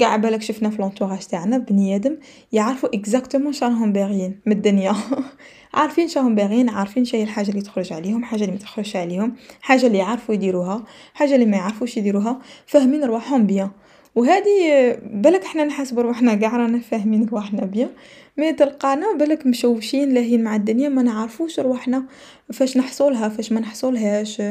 قاع 0.00 0.16
بلاك 0.16 0.42
شفنا 0.42 0.70
في 0.70 0.82
l'entourage 0.82 1.26
تاعنا 1.26 1.58
بني 1.58 1.96
آدم 1.96 2.16
يعرفو 2.52 2.86
exactement 2.86 3.48
اش 3.48 3.62
راهم 3.62 3.92
باغيين 3.92 4.40
من 4.46 4.52
الدنيا. 4.52 4.94
عارفين 5.74 6.04
اش 6.04 6.18
راهم 6.18 6.34
باغيين 6.34 6.68
عارفين 6.68 7.04
شهيا 7.04 7.22
الحاجة 7.24 7.50
لي 7.50 7.60
تخرج 7.60 7.92
عليهم 7.92 8.24
حاجة 8.24 8.44
لي 8.44 8.52
متخرجش 8.52 8.96
عليهم 8.96 9.36
حاجة 9.60 9.88
لي 9.88 9.98
يعرفو 9.98 10.32
يديروها 10.32 10.84
حاجة 11.14 11.36
لي 11.36 11.44
ميعرفوش 11.44 11.96
يديروها 11.96 12.38
فاهمين 12.66 13.04
رواحهم 13.04 13.46
bien. 13.46 13.70
و 14.14 14.24
هادي 14.24 14.92
بلاك 15.12 15.44
حنا 15.44 15.64
نحسبو 15.64 16.00
رواحنا 16.00 16.40
قاع 16.40 16.56
رانا 16.56 16.78
فاهمين 16.78 17.28
رواحنا 17.28 17.64
bien. 17.64 17.90
mais 18.36 18.52
تلقانا 18.52 19.06
بلاك 19.18 19.46
مشوشين 19.46 20.14
لاهيين 20.14 20.44
مع 20.44 20.56
الدنيا 20.56 20.88
ما 20.88 21.02
نعرفوش 21.02 21.60
رواحنا 21.60 22.04
فاش 22.52 22.76
نحصولها 22.76 23.28
فاش 23.28 23.52
ما 23.52 23.60
نحصولهاش. 23.60 24.42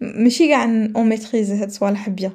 ماشي 0.00 0.52
قاع 0.52 0.64
on 0.64 1.08
maîtrise 1.08 1.50
هاد 1.50 1.68
الصوالح 1.68 2.08
bien. 2.08 2.32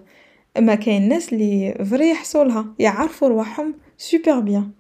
أما 0.58 0.76
كاين 0.76 1.10
ناس 1.10 1.34
لي 1.34 1.74
vrai 1.90 2.10
يحصولها 2.10 2.66
يعرفو 2.80 3.28
رواحهم 3.28 3.74
super 3.98 4.40
bien، 4.40 4.72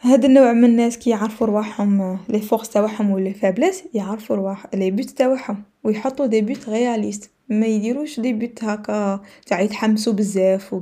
هاد 0.00 0.24
النوع 0.24 0.52
من 0.52 0.64
الناس 0.64 0.98
كي 0.98 1.10
يعرفو 1.10 1.44
رواحهم 1.44 2.18
les 2.28 2.40
forces 2.40 2.68
تاوعهم 2.68 3.10
و 3.10 3.18
les 3.18 3.34
faiblesses 3.34 3.84
يعرفو 3.94 4.34
رواح 4.34 4.66
les 4.74 4.90
buts 4.90 5.10
تاوعهم 5.10 5.62
و 5.84 5.90
يحطو 5.90 6.26
des 6.26 6.40
buts 6.40 6.68
réalistes 6.68 7.30
ما 7.48 7.66
يديروش 7.66 8.20
des 8.20 8.32
buts 8.32 8.64
هاكا 8.64 9.20
تاع 9.46 9.60
يتحمسو 9.60 10.12
بزاف 10.12 10.72
و 10.72 10.78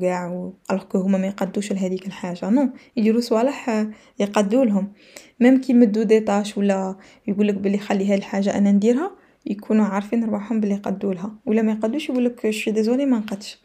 alors 0.71 0.85
que 0.89 0.99
هما 0.99 1.19
ميقدوش 1.19 1.73
لهاديك 1.73 2.07
الحاجة. 2.07 2.51
non 2.51 2.73
يديرو 2.97 3.21
صوالح 3.21 3.87
يقدولهم، 4.19 4.93
même 5.41 5.61
كي 5.61 5.73
يمدو 5.73 6.03
des 6.03 6.21
tâches 6.21 6.59
و 6.59 6.63
لا 6.63 6.97
يقولك 7.29 7.55
بلي 7.55 7.79
خلي 7.79 8.07
هاد 8.07 8.19
الحاجة 8.19 8.59
أنا 8.59 8.73
نديرها 8.73 9.11
يكونو 9.49 9.85
عارفين 9.85 10.25
رواحهم 10.25 10.61
بلي 10.61 10.75
يقدولها 10.75 11.33
و 11.47 11.53
لا 11.53 11.63
ميقدوش 11.63 12.09
يقولك 12.09 12.51
je 12.51 12.58
suis 12.58 12.73
désolé 12.73 13.07
منقدش، 13.07 13.59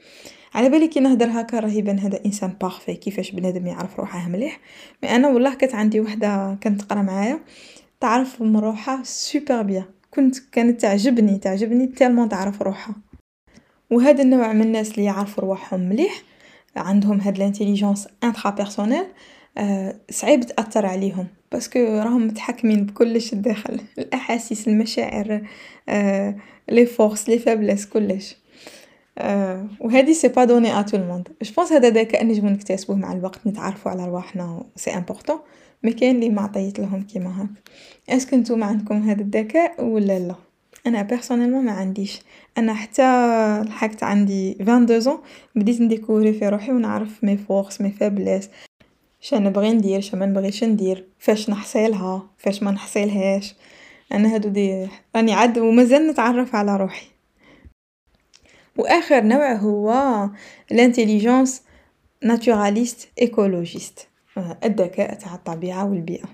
على 0.56 0.70
بالي 0.70 0.88
كي 0.88 1.00
نهدر 1.00 1.28
هاكا 1.28 1.60
راه 1.60 1.70
يبان 1.70 2.00
هذا 2.00 2.20
إنسان 2.26 2.56
parfait 2.62 2.94
كيفاش 2.94 3.32
بنادم 3.32 3.68
يعرف 3.68 4.00
روحه 4.00 4.30
مليح، 4.30 4.60
mais 5.04 5.16
أنا 5.16 5.28
والله 5.28 5.54
كانت 5.54 5.76
عندي 5.76 6.00
وحدة 6.00 6.58
كانت 6.62 6.82
تقرأ 6.82 7.02
معايا 7.02 7.40
تعرف 8.00 8.42
من 8.42 8.58
روحها 8.58 9.04
super 9.04 9.62
bien 9.62 9.86
كنت 10.12 10.38
كانت 10.52 10.82
تعجبني 10.82 11.38
تعجبني 11.38 11.88
tellement 11.88 12.30
تعرف 12.30 12.62
روحها، 12.62 12.96
و 13.92 14.00
هاد 14.00 14.20
النوع 14.20 14.54
من 14.54 14.62
الناس 14.62 14.98
لي 14.98 15.04
يعرفو 15.04 15.42
رواحهم 15.42 15.80
مليح 15.80 16.22
عندهم 16.76 17.20
هاد 17.22 17.38
l'intelligence 17.38 18.08
intrapersonnelle 18.24 19.06
صعيب 20.10 20.44
تأثر 20.44 20.86
عليهم 20.86 21.28
parce 21.52 21.69
que 21.69 21.80
راهم 21.80 22.28
متحكمين 22.28 22.86
بكلش 22.86 23.34
الداخل 23.34 23.80
الأحاسيس 23.98 24.68
المشاعر 24.68 25.42
les 26.70 26.86
forces 26.86 27.30
les 27.30 27.40
faiblesses 27.40 27.86
كلش، 27.86 28.36
و 29.80 29.90
هادي 29.90 30.14
c'est 30.14 30.28
pas 30.28 30.46
donné 30.46 30.80
à 30.80 30.82
tout 30.82 30.98
le 30.98 31.06
monde، 31.06 31.30
je 31.44 31.54
pense 31.58 31.72
هذا 31.72 31.90
ذكاء 31.90 32.26
نجمو 32.26 32.50
نكتسبوه 32.50 32.96
مع 32.96 33.14
الوقت 33.14 33.48
نتعرفو 33.48 33.90
على 33.90 34.06
رواحنا 34.06 34.66
c'est 34.76 34.92
important، 34.92 35.40
mais 35.84 35.94
كاين 35.94 36.20
لي 36.20 36.30
معطيتلهم 36.30 37.04
كيما 37.04 37.42
هاك، 37.42 37.50
est-ce 38.10 38.27
que 38.27 38.36
نتوما 38.36 38.66
عندكم 38.66 39.10
هاد 39.10 39.20
الذكاء 39.20 39.84
و 39.84 39.98
لا؟ 39.98 40.36
أنا 40.88 41.02
personnellement 41.02 41.66
معنديش، 41.66 42.22
أنا 42.58 42.74
حتى 42.74 43.04
لحقت 43.62 44.04
عندي 44.04 44.54
vingt-deux 44.54 45.00
ans 45.00 45.18
بديت 45.56 45.82
ن 45.82 45.87
découvrir 45.87 46.34
في 46.34 46.50
روحي 46.50 46.72
و 46.72 46.80
نعرف 46.80 47.24
mes 47.24 47.38
forces 47.38 47.82
mes 47.82 47.90
faiblesses، 49.24 49.30
شنبغي 49.30 49.72
ندير 49.72 50.02
شمنبغيش 50.02 50.64
ندير. 50.64 51.08
فاش 51.20 51.50
نحصيلها؟ 51.50 52.30
فاش 52.38 52.64
منحصيلهاش 52.64 53.56
أنا 54.12 54.36
هاذو 54.36 54.50
راني 55.16 55.34
عاد 55.34 55.58
و 55.58 55.72
مازال 55.72 56.08
نتعرف 56.08 56.56
على 56.56 56.78
روحي. 56.78 57.06
و 58.78 58.82
آخر 58.82 59.24
نوع 59.24 59.54
هو 59.54 60.30
الذكاء 60.72 61.62
naturaliste 62.24 63.10
écologiste 63.22 64.08
الذكاء 64.64 65.14
تاع 65.14 65.36
الطبيعة 65.36 65.86
و 65.86 65.94
البيئه 65.94 66.26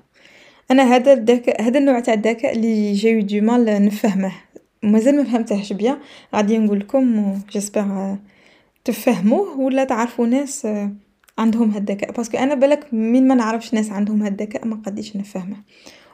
أنا 0.71 0.83
هذا 0.83 1.13
الذكاء 1.13 1.61
هذا 1.61 1.79
النوع 1.79 1.99
تاع 1.99 2.13
الذكاء 2.13 2.57
لي 2.59 2.93
j'ai 2.93 3.21
du 3.21 3.41
mal 3.41 3.85
نفهمه. 3.85 4.31
مازال 4.83 5.21
مفهمتهش 5.21 5.73
bien. 5.73 5.97
غادي 6.35 6.57
نقولكم 6.57 7.19
و 7.19 7.37
j'espère 7.49 8.15
تفهموه 8.85 9.59
و 9.59 9.69
لا 9.69 9.83
تعرفو 9.83 10.25
ناس 10.25 10.67
عندهم 11.39 11.71
هاد 11.71 11.89
الذكاء 11.89 12.11
parce 12.11 12.28
que 12.28 12.37
أنا 12.37 12.55
بلاك 12.55 12.93
من 12.93 13.27
منعرفش 13.27 13.73
ناس 13.73 13.91
عندهم 13.91 14.23
هاد 14.23 14.41
الذكاء 14.41 14.67
مقديش 14.67 15.15
نفهمه 15.15 15.57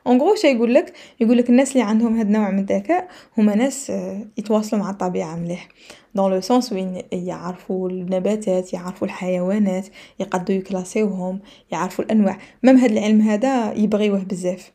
en 0.07 0.21
gros 0.21 0.35
شا 0.35 0.47
يقولك 0.47 0.93
يقولك 1.19 1.49
الناس 1.49 1.75
لي 1.75 1.81
عندهم 1.81 2.17
هاد 2.17 2.25
النوع 2.25 2.51
من 2.51 2.59
الذكاء 2.59 3.07
هما 3.37 3.55
ناس 3.55 3.91
يتواصلو 4.37 4.79
مع 4.79 4.89
الطبيعة 4.89 5.35
مليح. 5.35 5.67
dans 6.15 6.31
le 6.31 6.41
sens 6.41 6.73
وين 6.73 7.01
يعرفو 7.11 7.87
النباتات 7.87 8.73
يعرفو 8.73 9.05
الحيوانات 9.05 9.87
يقدو 10.19 10.53
ي 10.53 10.61
classer 10.61 11.16
وهم 11.16 11.39
يعرفو 11.71 12.03
الأنواع. 12.03 12.37
même 12.63 12.77
هاد 12.77 12.91
العلم 12.91 13.21
هذا 13.21 13.73
يبغيوه 13.73 14.23
بزاف. 14.23 14.71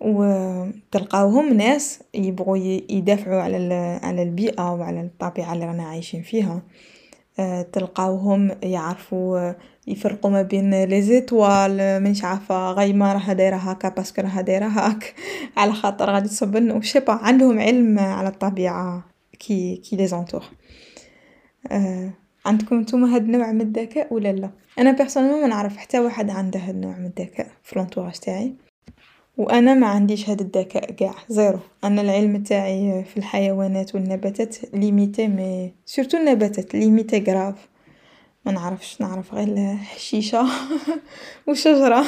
و 0.00 0.24
تلقاوهم 0.92 1.52
ناس 1.52 2.00
يبغوا 2.14 2.56
يدافعوا 2.90 3.42
على 3.42 3.74
على 4.02 4.22
البيئة 4.22 4.74
و 4.74 4.82
على 4.82 5.00
الطبيعة 5.00 5.52
اللي 5.52 5.64
رانا 5.64 5.82
عايشين 5.82 6.22
فيها. 6.22 6.62
تلقاوهم 7.72 8.50
يعرفوا 8.62 9.52
يفرقوا 9.86 10.30
ما 10.30 10.42
بين 10.42 10.84
les 10.84 11.02
étoiles 11.02 11.76
مانيش 11.76 12.24
عارفه 12.24 12.70
غيمه 12.70 13.12
راها 13.12 13.32
دايرة 13.32 13.56
هاكا 13.56 13.88
parce 13.88 14.09
que 14.09 14.22
راها 14.22 14.40
دايرة 14.40 14.66
هاك. 14.66 15.14
على 15.56 15.72
خاطر 15.72 16.10
غادي 16.10 16.28
تصب 16.28 16.54
و 16.54 16.80
je 16.80 16.87
sais 16.87 17.01
pas 17.01 17.12
عندهم 17.12 17.60
علم 17.60 17.98
على 17.98 18.28
الطبيعة 18.28 19.04
كي 19.38 19.76
كي 19.76 19.96
les 19.96 20.06
entours. 20.06 20.44
عندكم 22.46 22.80
نتوما 22.80 23.14
هاد 23.14 23.22
النوع 23.24 23.52
من 23.52 23.60
الذكاء 23.60 24.14
ولا 24.14 24.32
لا؟ 24.32 24.50
أنا 24.78 24.92
personnellement 24.92 25.40
ما 25.40 25.46
نعرف 25.46 25.76
حتى 25.76 26.00
واحد 26.00 26.30
عنده 26.30 26.60
هاد 26.60 26.74
النوع 26.74 26.96
من 26.98 27.06
الذكاء 27.06 27.46
في 27.62 27.78
l'entourage 27.78 28.14
تاعي. 28.14 28.65
و 29.36 29.50
أنا 29.50 29.74
ما 29.74 29.86
عنديش 29.86 30.30
هاد 30.30 30.40
الذكاء 30.40 30.92
قاع 30.92 31.14
zéro. 31.28 31.58
أنا 31.84 32.00
العلم 32.02 32.42
تاعي 32.42 33.04
في 33.04 33.16
الحيوانات 33.16 33.94
و 33.94 33.98
النباتات 33.98 34.56
limité 34.74 35.28
mais 35.28 35.74
surtout 35.86 36.16
النباتات 36.18 36.74
limité 36.74 37.18
grave. 37.18 37.68
ما 38.44 38.52
نعرفش 38.52 39.00
نعرف 39.00 39.34
غير 39.34 39.48
الحشيشة 39.48 40.46
و 41.46 41.50
الشجره 41.50 42.04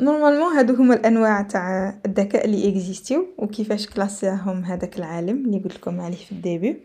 normalement 0.00 0.52
هادو 0.56 0.74
هما 0.74 0.94
الأنواع 0.94 1.42
تاع 1.42 2.00
الذكاء 2.06 2.46
لي 2.46 2.68
إكزيستيو 2.68 3.26
و 3.38 3.46
كيفاش 3.46 3.86
كلاساهم 3.86 4.64
هذاك 4.64 4.98
العالم 4.98 5.50
لي 5.50 5.58
قلتلكم 5.58 6.00
عليه 6.00 6.16
في 6.16 6.32
ال 6.32 6.38
début. 6.38 6.76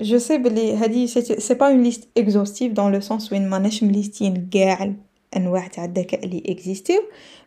je 0.00 0.18
sais 0.18 0.38
بلي 0.38 0.76
هادي 0.76 1.06
c'est 1.06 1.54
pas 1.54 1.66
une 1.66 1.82
liste 1.82 2.08
exhaustive 2.16 2.72
dans 2.72 2.92
le 2.92 3.00
sens 3.00 3.32
وين 3.32 3.50
ماناش 3.50 3.82
مليستين 3.82 4.50
قاع 4.54 4.94
الانواع 5.36 5.66
تاع 5.66 5.84
الذكاء 5.84 6.26
لي 6.26 6.42
اكزيستيو 6.46 7.02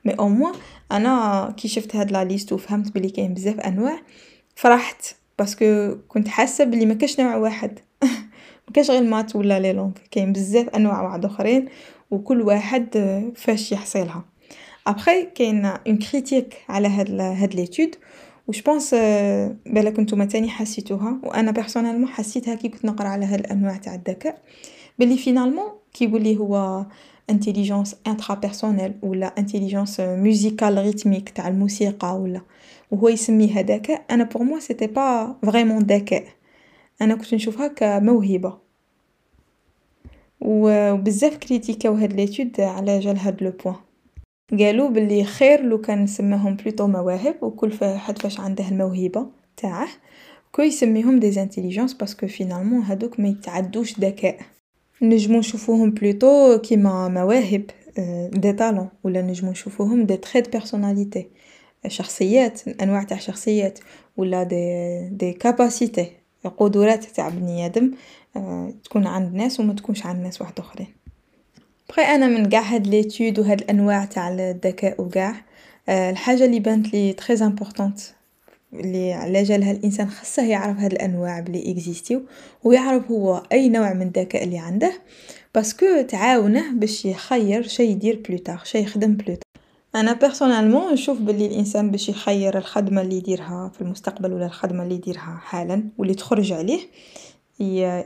mais 0.05 0.13
au 0.13 0.29
moins 0.29 0.53
أنا 0.91 1.53
كي 1.57 1.67
شفت 1.67 1.95
هاد 1.95 2.11
la 2.11 2.23
liste 2.23 2.53
و 2.53 2.57
فهمت 2.57 2.95
بلي 2.95 3.09
كاين 3.09 3.33
بزاف 3.33 3.59
أنواع 3.59 4.01
فرحت 4.55 5.15
parce 5.39 5.74
que 5.74 5.95
كنت 6.07 6.27
حاسة 6.27 6.63
بلي 6.63 6.85
مكاش 6.85 7.19
نوع 7.19 7.35
واحد. 7.35 7.79
مكاش 8.69 8.91
غير 8.91 9.01
ال 9.01 9.07
maths 9.07 9.35
ولا 9.35 9.59
les 9.59 9.73
langues 9.73 9.91
كاين 10.11 10.33
بزاف 10.33 10.69
أنواع 10.69 11.01
واحد 11.01 11.25
آخرين 11.25 11.67
و 12.11 12.19
كل 12.19 12.41
واحد 12.41 12.87
فاش 13.35 13.71
يحصيلها. 13.71 14.25
ابخي 14.87 15.25
كاين 15.35 15.65
une 15.65 15.97
critique 15.97 16.57
على 16.69 16.87
هاد 16.87 17.21
هاد 17.21 17.55
l'étude 17.55 17.95
و 18.47 18.51
je 18.51 18.63
pense 18.63 18.93
بلاك 19.65 19.99
نتوما 19.99 20.25
تاني 20.25 20.49
حسيتوها 20.49 21.19
و 21.23 21.31
أنا 21.31 21.51
personnellement 21.51 22.07
حسيتها 22.07 22.55
كي 22.55 22.69
كنت 22.69 22.85
نقرأ 22.85 23.07
على 23.07 23.25
هاد 23.25 23.39
الأنواع 23.39 23.77
تاع 23.77 23.95
الذكاء. 23.95 24.41
بلي 24.99 25.17
finalement 25.17 25.69
كي 25.93 26.05
يقولي 26.05 26.37
هو 26.37 26.85
intelligence 27.31 27.95
intrapersonnelle 28.07 28.93
ولا 29.01 29.27
intelligence 29.37 29.99
musicale 29.99 30.77
rythmique 30.77 31.29
تاع 31.29 31.47
الموسيقى 31.47 32.21
ولا 32.21 32.41
وهو 32.91 33.09
يسميها 33.09 33.61
ذكاء 33.61 34.05
أنا 34.11 34.23
pour 34.23 34.43
moi 34.43 34.59
c'était 34.59 34.87
pas 34.87 35.35
vraiment 35.45 35.83
ذكاء 35.83 36.23
أنا 37.01 37.15
كنت 37.15 37.33
نشوفها 37.33 37.67
كموهبه 37.67 38.57
و 40.41 40.95
بزاف 40.97 41.37
كريتيكاو 41.37 41.93
هاد 41.93 42.13
l'étude 42.13 42.61
على 42.61 42.99
جال 42.99 43.17
هاد 43.17 43.43
le 43.43 43.51
point 43.65 43.75
قالوا 44.59 44.89
بلي 44.89 45.23
خير 45.23 45.61
لو 45.63 45.81
كان 45.81 46.03
نسميهم 46.03 46.55
plutôt 46.55 46.87
مواهب 46.87 47.35
وكل 47.41 47.73
واحد 47.81 48.17
فاش 48.17 48.39
عنده 48.39 48.67
الموهبة 48.69 49.27
تاعه. 49.57 49.87
كو 50.51 50.61
يسميهم 50.61 51.19
des 51.19 51.31
intelligences 51.31 51.93
parce 51.93 52.14
que 52.14 52.27
finalement 52.27 52.81
هادوك 52.81 53.19
ما 53.19 53.27
يتعدوش 53.27 53.99
ذكاء 53.99 54.39
نجمو 55.01 55.39
نشوفوهم 55.39 55.91
plutôt 55.91 56.57
كيما 56.57 57.07
مواهب 57.07 57.63
des 58.33 58.53
talents 58.53 58.89
ولا 59.03 59.21
نجمو 59.21 59.51
نشوفوهم 59.51 60.05
des 60.05 60.17
traits 60.17 60.51
personnalité 60.51 61.27
شخصيات 61.87 62.67
أنواع 62.67 63.03
تاع 63.03 63.17
شخصيات 63.17 63.79
ولا 64.17 64.43
des 64.43 65.09
des 65.09 65.33
capacités 65.33 66.11
قدرات 66.57 67.03
تاع 67.03 67.29
بني 67.29 67.65
آدم 67.65 67.91
تكون 68.83 69.07
عند 69.07 69.33
ناس 69.35 69.59
وما 69.59 69.73
تكونش 69.73 70.05
عند 70.05 70.23
ناس 70.23 70.41
واحد 70.41 70.59
آخرين. 70.59 70.87
بخي 71.89 72.01
أنا 72.01 72.27
من 72.27 72.49
قاع 72.49 72.61
هاد 72.61 72.87
l'étude 72.87 73.39
و 73.39 73.43
هاد 73.43 73.61
الأنواع 73.61 74.05
تاع 74.05 74.29
الذكاء 74.29 75.01
وقاع 75.01 75.35
الحاجة 75.89 76.45
اللي 76.45 76.59
بانت 76.59 76.93
لي 76.93 77.13
très 77.13 77.45
importante 77.45 77.99
اللي 78.73 79.13
على 79.13 79.43
جالها 79.43 79.71
الإنسان 79.71 80.09
خاصه 80.09 80.43
يعرف 80.43 80.77
هاد 80.79 80.91
الأنواع 80.91 81.39
بلي 81.39 81.71
إكزيستيو 81.71 82.21
ويعرف 82.63 83.11
هو 83.11 83.43
أي 83.51 83.69
نوع 83.69 83.93
من 83.93 84.01
الذكاء 84.01 84.43
اللي 84.43 84.57
عنده 84.57 84.93
parce 85.55 85.84
que 85.84 86.01
تعاونه 86.07 86.73
باش 86.73 87.05
يخير 87.05 87.67
شي 87.67 87.83
يدير 87.83 88.23
plus 88.29 88.45
tard 88.45 88.61
شي 88.63 88.79
يخدم 88.79 89.13
plus 89.13 89.28
tard 89.28 89.43
أنا 89.95 90.13
personnellement 90.13 90.93
نشوف 90.93 91.19
بلي 91.19 91.45
الإنسان 91.45 91.91
باش 91.91 92.09
يخير 92.09 92.57
الخدمة 92.57 93.01
اللي 93.01 93.17
يديرها 93.17 93.71
في 93.75 93.81
المستقبل 93.81 94.33
ولا 94.33 94.45
الخدمة 94.45 94.83
اللي 94.83 94.95
يديرها 94.95 95.39
حالا 95.41 95.83
واللي 95.97 96.13
تخرج 96.13 96.51
عليه 96.51 96.79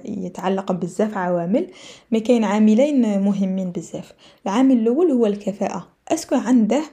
يتعلق 0.05 0.71
بزاف 0.71 1.17
عوامل 1.17 1.67
mais 2.11 2.19
كاين 2.19 2.43
عاملين 2.43 3.19
مهمين 3.21 3.71
بزاف. 3.71 4.13
العامل 4.45 4.77
الأول 4.77 5.11
هو 5.11 5.25
الكفاءة. 5.25 5.87
est-ce 6.07 6.26
que 6.26 6.35
عنده 6.35 6.83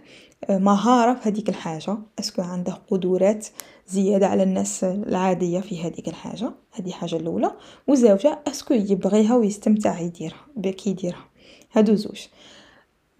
مهارة 0.50 1.14
في 1.14 1.28
هذيك 1.28 1.48
الحاجة. 1.48 1.98
est-ce 2.18 2.35
que 2.35 2.42
عنده 2.42 2.78
قدرات 2.90 3.46
زيادة 3.88 4.26
على 4.26 4.42
الناس 4.42 4.85
العادية 4.85 5.61
في 5.61 5.83
هذيك 5.83 6.09
الحاجة. 6.09 6.50
هذه 6.72 6.90
حاجة 6.90 7.16
الأولى. 7.16 7.52
وزوجة 7.88 8.38
est-ce 8.46 8.65
que 8.65 8.74
يبغيها 8.74 9.37
ويستمتع 9.37 10.00
يديرها 10.00 10.46
بكي 10.57 10.90
يديرها. 10.90 11.24
هادو 11.72 11.94
زوج. 11.94 12.26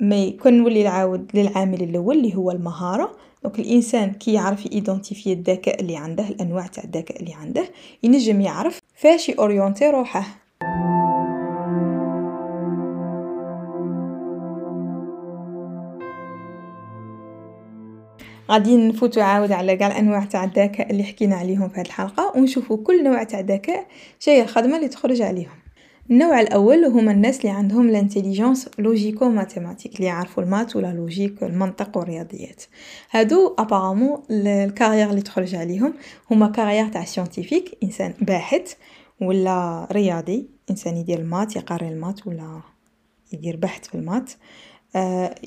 mais 0.01 0.31
كون 0.31 0.53
نولي 0.53 0.83
نعاود 0.83 1.31
للعامل 1.35 1.83
الأول 1.83 2.17
اللي 2.17 2.35
هو 2.35 2.51
المهارة. 2.51 3.17
donc 3.43 3.59
الإنسان 3.59 4.13
كي 4.13 4.33
يعرف 4.33 4.73
identifie 4.73 5.33
الذكاء 5.33 5.81
اللي 5.81 5.97
عنده 5.97 6.29
الأنواع 6.29 6.67
تاع 6.67 6.85
الذكاء 6.85 7.21
اللي 7.21 7.35
عنده 7.35 7.69
ينجم 8.03 8.41
يعرف 8.41 8.81
فاش 8.95 9.29
يورينتي 9.29 9.91
روحه. 9.91 10.42
غادي 18.53 18.77
نفوتو 18.77 19.21
عاود 19.21 19.53
على 19.53 19.77
قاع 19.77 19.87
الأنواع 19.87 20.25
تاع 20.25 20.45
الذكاء 20.45 20.91
اللي 20.91 21.05
حكينا 21.05 21.37
عليهم 21.37 21.69
في 21.69 21.81
هذه 21.81 21.87
الحلقة 21.87 22.33
ونشوفوا 22.37 22.77
كل 22.77 23.05
نوع 23.05 23.23
تاع 23.23 23.41
ذكاء 23.41 23.87
شي 24.19 24.43
الخدمه 24.43 24.77
اللي 24.77 24.89
تخرج 24.89 25.23
عليهم. 25.23 25.63
النوع 26.11 26.41
الأول 26.41 26.85
هما 26.85 27.13
الناس 27.13 27.41
اللي 27.41 27.51
عندهم 27.51 27.91
l'intelligence 27.91 28.69
logico-mathématique 28.79 29.97
اللي 29.97 30.07
يعرفوا 30.07 30.43
ال 30.43 30.48
maths 30.48 30.77
ولا 30.77 30.93
logique 30.93 31.43
المنطق 31.43 31.97
والرياضيات. 31.97 32.63
هادو 33.11 33.55
apparemment 33.59 34.23
ال 34.31 34.39
carrières 34.39 35.11
اللي 35.11 35.23
تخرج 35.23 35.55
عليهم 35.55 35.95
هما 36.31 36.49
carrières 36.49 36.89
تاع 36.89 37.05
scientifique 37.05 37.79
إنسان 37.83 38.15
باحث 38.21 38.73
ولا 39.21 39.89
رياضي 39.93 40.47
إنسان 40.71 40.97
يدير 40.97 41.19
ال 41.19 41.25
maths 41.25 41.57
يقري 41.57 41.89
ال 41.89 41.95
maths 41.95 42.27
ولا 42.27 42.61
يدير 43.33 43.57
بحث 43.57 43.87
في 43.89 43.95
ال 43.95 44.00
maths. 44.00 44.31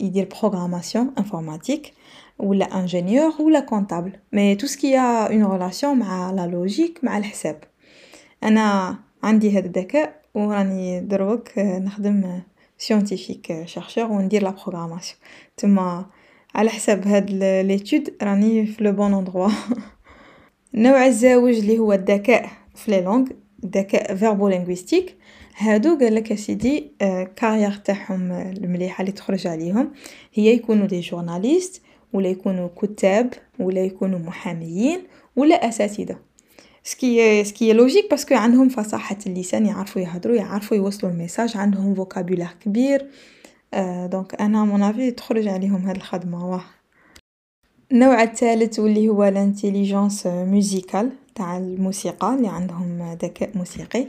يدير 0.01 0.29
programmation 0.41 1.13
informatique 1.17 1.93
ولا 2.39 2.79
ingénieur 2.79 3.41
ولا 3.41 3.59
comptable 3.59 4.11
mais 4.33 4.55
tout 4.55 4.67
ce 4.67 4.79
qui 4.79 4.97
en 4.99 5.45
relation 5.45 5.99
مع 5.99 6.31
la 6.31 6.47
logique 6.47 6.99
مع 7.03 7.17
الحساب 7.17 7.63
أنا 8.43 8.95
عندي 9.23 9.59
هذا 9.59 9.65
الذكاء 9.65 10.21
وراني 10.35 11.01
دروك 11.01 11.57
نخدم 11.57 12.41
scientifique 12.77 13.65
chercheur 13.65 14.11
و 14.11 14.21
ندير 14.21 14.43
la 14.43 14.49
programmation 14.49 15.19
تما 15.57 16.05
على 16.55 16.69
حساب 16.69 17.07
هاد 17.07 17.31
l'étude 17.67 18.13
راني 18.21 18.65
في 18.65 18.83
le 18.83 18.91
bon 18.91 19.13
endroit 19.13 19.49
النوع 20.75 21.05
الزاوج 21.05 21.57
اللي 21.57 21.79
هو 21.79 21.93
الذكاء 21.93 22.49
في 22.75 22.91
les 22.91 23.01
langues 23.01 23.27
الذكاء 23.63 24.15
verbo-linguistique 24.15 25.17
هادو 25.57 25.97
قالك 25.99 26.31
أسيدي 26.31 26.91
carrière 27.35 27.71
تاعهم 27.71 28.31
المليحة 28.31 29.01
اللي 29.01 29.11
تخرج 29.11 29.47
عليهم 29.47 29.91
هي 30.33 30.53
يكونوا 30.53 30.87
des 30.87 30.99
journalistes 30.99 31.81
ولا 32.13 32.29
يكونوا 32.29 32.69
كتاب 32.81 33.33
ولا 33.59 33.81
يكونوا 33.81 34.19
محاميين 34.19 34.99
ولا 35.35 35.69
أساتذة. 35.69 36.17
سكي 36.83 37.43
سكي 37.43 37.73
لوجيك 37.73 38.09
باسكو 38.09 38.35
عندهم 38.35 38.69
فصاحة 38.69 39.17
اللسان 39.27 39.65
يعرفوا 39.65 40.01
يهضروا 40.01 40.35
يعرفوا 40.35 40.77
يوصلوا 40.77 41.11
ال 41.11 41.17
message 41.17 41.57
عندهم 41.57 41.95
vocabulaire 41.95 42.55
كبير 42.65 43.07
donc 44.11 44.41
أنا 44.41 44.65
à 44.65 44.70
mon 44.70 44.83
avis 44.83 45.11
تخرج 45.11 45.47
عليهم 45.47 45.87
هاد 45.87 45.95
الخدمة. 45.95 46.49
واه. 46.49 46.63
النوع 47.91 48.23
الثالث 48.23 48.79
واللي 48.79 49.09
هو 49.09 49.23
ال 49.23 49.31
intelligence 49.31 50.27
musicale 50.27 51.11
تاع 51.35 51.57
الموسيقى 51.57 52.33
اللي 52.33 52.47
عندهم 52.47 53.17
ذكاء 53.23 53.49
موسيقي. 53.55 54.07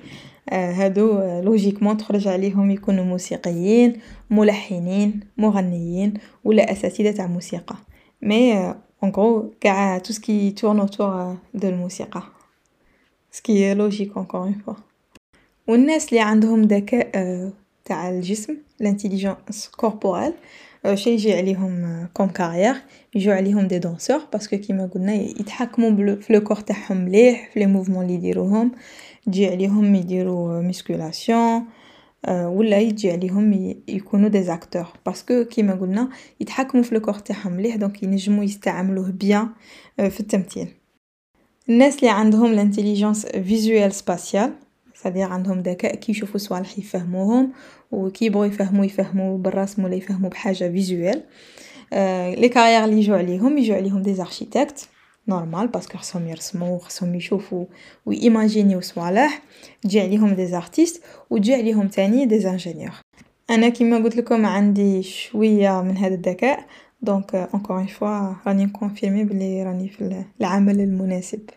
هادو 0.52 1.40
logiquement 1.40 1.96
تخرج 1.96 2.28
عليهم 2.28 2.70
يكونوا 2.70 3.04
موسيقيين 3.04 4.00
ملحنين 4.30 5.20
مغنيين 5.36 6.14
ولا 6.44 6.72
أساتذة 6.72 7.10
تاع 7.10 7.26
موسيقى. 7.26 7.76
mais 8.22 8.74
en 9.02 9.10
gros 9.16 9.52
قاع 9.64 9.98
tout 9.98 10.12
ce 10.12 10.27
qui 10.27 10.50
tourne 10.50 10.80
autour 10.80 11.36
de 11.54 11.68
الموسيقى 11.68 12.22
ce 13.30 13.48
qui 13.48 13.74
est 13.74 13.87
logique 13.87 14.16
encore 14.16 14.40
une 14.40 14.52
fois 14.66 14.74
والناس 15.68 16.08
اللي 16.08 16.20
عندهم 16.20 16.62
ذكاء 16.62 17.10
تاع 17.84 18.10
الجسم 18.10 18.56
l'intelligence 18.80 19.70
corporelle 19.76 20.32
شي 20.94 21.10
يجي 21.10 21.34
عليهم 21.34 22.06
comme 22.14 22.28
carrière 22.28 22.74
يجو 23.14 23.32
عليهم 23.32 23.66
des 23.66 23.78
danseurs 23.78 24.20
parce 24.32 24.47
que 24.47 24.56
كيما 24.56 24.86
قلنا 24.86 25.14
يتحكموا 25.14 26.16
في 26.16 26.32
le 26.32 26.40
corps 26.40 26.56
تاعهم 26.56 26.96
مليح 26.96 27.50
في 27.52 27.60
les 27.60 27.66
mouvements 27.66 28.04
اللي 28.04 28.14
يديروهم. 28.14 28.72
تجي 29.26 29.46
عليهم 29.48 29.94
يديروا 29.94 30.62
musculation 30.62 31.64
ولا 32.28 32.78
يجي 32.78 33.12
عليهم 33.12 33.74
يكونوا 33.88 34.28
des 34.28 34.42
acteurs 34.42 34.86
parce 35.06 35.30
que 35.30 35.44
كيما 35.44 35.74
قلنا 35.74 36.08
يتحكموا 36.40 36.82
في 36.82 36.94
le 36.94 37.00
corps 37.00 37.14
تاعهم 37.14 37.52
مليح 37.52 37.76
donc 37.76 38.02
ينجموا 38.02 38.44
يستعملوه 38.44 39.10
bien 39.10 39.48
في 39.96 40.20
التمثيل. 40.20 40.68
الناس 41.68 41.96
اللي 41.98 42.08
عندهم 42.10 42.52
l'intelligence 42.52 43.26
visuelle 43.26 43.92
spatiale 43.92 44.52
c'est-à-dire 44.94 45.22
عندهم 45.28 45.60
ذكاء 45.60 45.94
كي 45.94 46.12
يشوفوا 46.12 46.38
صوالح 46.38 46.78
يفهموهم 46.78 47.52
وكي 47.92 48.24
يبغوا 48.26 48.46
يفهموا 48.46 48.84
يفهموا 48.84 49.38
بالرسم 49.38 49.84
ولا 49.84 49.94
يفهموا 49.94 50.30
بحاجة 50.30 50.70
visuelle 50.70 51.22
les 52.40 52.48
carrières 52.48 52.84
اللي 52.84 52.98
يجوا 52.98 53.16
عليهم 53.16 53.58
يجوا 53.58 53.76
عليهم 53.76 54.02
des 54.02 54.14
architectes 54.14 54.88
normal 55.28 55.68
parce 55.68 55.87
que 55.87 55.98
خصهم 55.98 56.28
يرسموا 56.28 56.78
خصهم 56.78 57.14
يشوفوا 57.14 57.66
ويماجينيو 58.06 58.80
صوالح 58.80 59.42
تجي 59.82 60.00
عليهم 60.00 60.34
des 60.34 60.46
artistes 60.46 61.02
وتجي 61.30 61.54
عليهم 61.54 61.88
تاني 61.88 62.26
des 62.26 62.50
ingénieurs 62.50 62.94
أنا 63.50 63.68
كيما 63.68 63.96
قلت 63.96 64.16
لكم 64.16 64.46
عندي 64.46 65.02
شوية 65.02 65.82
من 65.82 65.96
هذا 65.96 66.14
الذكاء 66.14 66.66
donc 67.02 67.34
encore 67.34 67.76
une 67.78 67.86
fois 67.86 68.34
راني 68.46 68.64
نكونفيرمي 68.64 69.24
بلي 69.24 69.62
راني 69.62 69.88
في 69.88 70.24
العمل 70.40 70.80
المناسب 70.80 71.50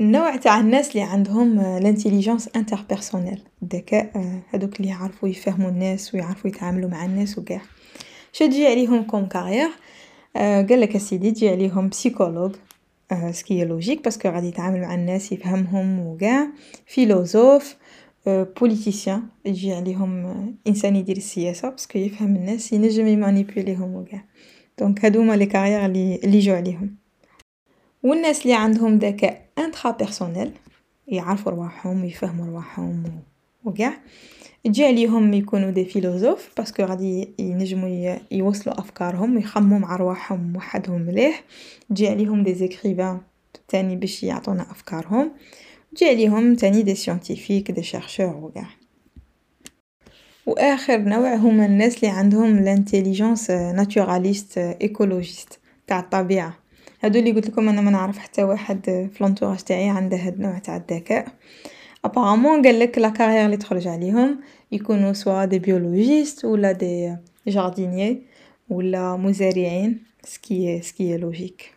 النوع 0.00 0.36
تاع 0.36 0.60
الناس 0.60 0.90
اللي 0.90 1.02
عندهم 1.02 1.60
l'intelligence 1.60 2.48
interpersonnelle 2.56 3.42
الذكاء 3.62 4.40
هذوك 4.54 4.80
اللي 4.80 4.88
يعرفوا 4.88 5.28
يفهموا 5.28 5.70
الناس 5.70 6.14
ويعرفوا 6.14 6.50
يتعاملوا 6.50 6.90
مع 6.90 7.04
الناس 7.04 7.38
وقاع 7.38 7.60
شو 8.32 8.46
تجي 8.46 8.66
عليهم 8.66 9.02
comme 9.02 9.26
carrière 9.26 9.68
قال 10.38 10.80
لك 10.80 10.96
أسيدي 10.96 11.30
تجي 11.30 11.48
عليهم 11.48 11.88
psychologue 11.88 12.56
ce 13.30 13.44
qui 13.44 13.64
est 13.64 13.76
logique 13.76 14.04
parce 14.04 14.19
que 14.19 14.28
غادي 14.28 14.48
يتعامل 14.48 14.80
مع 14.80 14.94
الناس 14.94 15.32
يفهمهم 15.32 16.06
وكاع 16.06 16.48
philosophes 16.86 17.76
politiciens. 18.26 19.22
يجي 19.44 19.72
عليهم 19.72 20.26
إنسان 20.66 20.96
يدير 20.96 21.16
السياسة 21.16 21.68
parce 21.68 21.87
que 21.87 21.98
يفهم 21.98 22.36
الناس 22.36 22.72
ينجم 22.72 23.06
ي 23.06 23.13
manipuler 23.13 23.79
هم 23.79 23.94
وكاع 23.94 24.24
donc 24.78 25.04
هادو 25.04 25.20
هما 25.20 25.36
les 25.36 25.46
carrières 25.46 25.86
اللي 25.86 26.20
اللي 26.24 26.38
يجوا 26.38 26.56
عليهم. 26.56 26.96
والناس 28.02 28.42
اللي 28.42 28.54
عندهم 28.54 28.98
ذكاء 28.98 29.48
intrapersonnelle 29.58 30.50
يعرفوا 31.08 31.52
رواحهم 31.52 32.02
ويفهموا 32.04 32.46
رواحهم 32.46 33.02
وكاع 33.64 33.92
تجي 34.64 34.84
عليهم 34.86 35.34
يكونوا 35.34 35.70
des 35.70 35.84
philosophes 35.84 36.48
parce 36.56 36.72
que 36.72 36.82
غادي 36.82 37.28
ينجموا 37.38 38.16
يوصلوا 38.30 38.80
أفكارهم 38.80 39.36
ويخمموا 39.36 39.78
مع 39.78 39.96
رواحهم 39.96 40.56
وحدهم 40.56 41.02
مليح. 41.02 41.44
تجي 41.90 42.08
عليهم 42.08 42.42
des 42.42 42.54
écrivains 42.54 43.20
تاني 43.68 43.96
باش 43.96 44.22
يعطونا 44.22 44.62
أفكارهم. 44.62 45.32
تجي 45.96 46.08
عليهم 46.08 46.54
تاني 46.54 46.82
des 46.82 46.94
scientifiques 46.94 47.70
des 47.70 47.82
chercheurs 47.82 48.36
وكاع 48.36 48.68
وآخر 50.46 50.98
نوع 50.98 51.34
هما 51.34 51.66
الناس 51.66 51.96
اللي 51.96 52.08
عندهم 52.08 52.58
l'intelligence 52.58 53.50
naturaliste 53.50 54.58
écologiste 54.58 55.60
تاع 55.86 56.00
الطبيعة. 56.00 56.58
هادو 57.00 57.18
اللي 57.18 57.32
قلت 57.32 57.48
لكم 57.48 57.68
أنا 57.68 57.80
ما 57.80 57.90
نعرف 57.90 58.18
حتى 58.18 58.42
واحد 58.44 58.84
في 58.84 59.16
l'entourage 59.20 59.58
تاعي 59.58 59.88
عنده 59.88 60.16
هاد 60.16 60.34
النوع 60.34 60.58
تاع 60.58 60.76
الذكاء. 60.76 61.28
apparemment 62.04 62.62
قال 62.62 62.78
لك 62.78 62.98
la 62.98 63.08
carrière 63.08 63.46
اللي 63.46 63.56
تخرج 63.56 63.88
عليهم 63.88 64.40
يكونوا 64.72 65.12
soit 65.12 65.44
des 65.44 65.58
biologistes 65.58 66.44
ولا 66.44 66.72
des 66.72 67.16
jardiniers 67.46 68.22
ولا 68.70 69.16
مزارعين 69.16 70.02
ce 70.24 70.47
qui 70.47 70.82
ce 70.82 70.96
qui 70.96 71.16
est 71.16 71.33
logique 71.33 71.74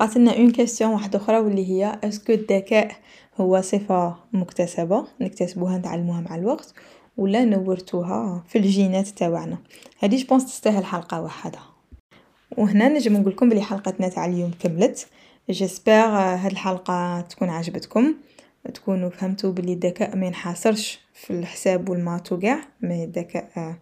بقات 0.00 0.16
لنا 0.16 0.36
une 0.36 0.50
question 0.50 0.92
واحدة 0.92 1.18
أخرى 1.18 1.38
واللي 1.38 1.70
هي 1.70 1.98
est-ce 2.04 2.23
que 2.23 2.32
الذكاء 2.32 2.92
هو 3.36 3.60
صفة 3.60 4.16
مكتسبة؟ 4.32 5.06
نكتسبوها 5.20 5.78
نتعلموها 5.78 6.20
مع 6.20 6.34
الوقت. 6.36 6.74
ولا 7.20 7.44
نورثوها 7.44 8.44
في 8.48 8.58
الجينات 8.58 9.08
تاوعنا. 9.08 9.58
هذه 9.98 10.16
je 10.16 10.24
pense 10.24 10.44
تستاهل 10.44 10.84
حلقة 10.84 11.22
وحدها 11.22 11.66
وهنا 12.58 12.88
نجم 12.88 13.16
نقول 13.16 13.32
لكم 13.32 13.48
بلي 13.48 13.62
حلقتنا 13.62 14.08
تاع 14.08 14.26
اليوم 14.26 14.50
كملت. 14.60 15.06
j'espère 15.50 15.92
هاد 15.92 16.50
الحلقة 16.50 17.20
تكون 17.20 17.48
عجبتكم. 17.48 18.14
تكونوا 18.74 19.10
فهمتوا 19.10 19.52
بلي 19.52 19.72
الذكاء 19.72 20.16
ما 20.16 20.26
ينحصرش 20.26 21.00
في 21.14 21.30
الحساب 21.30 21.88
وال 21.88 22.01
maths 22.01 22.32
وكاع 22.32 22.60
mais 22.82 23.04
الذكاء 23.04 23.74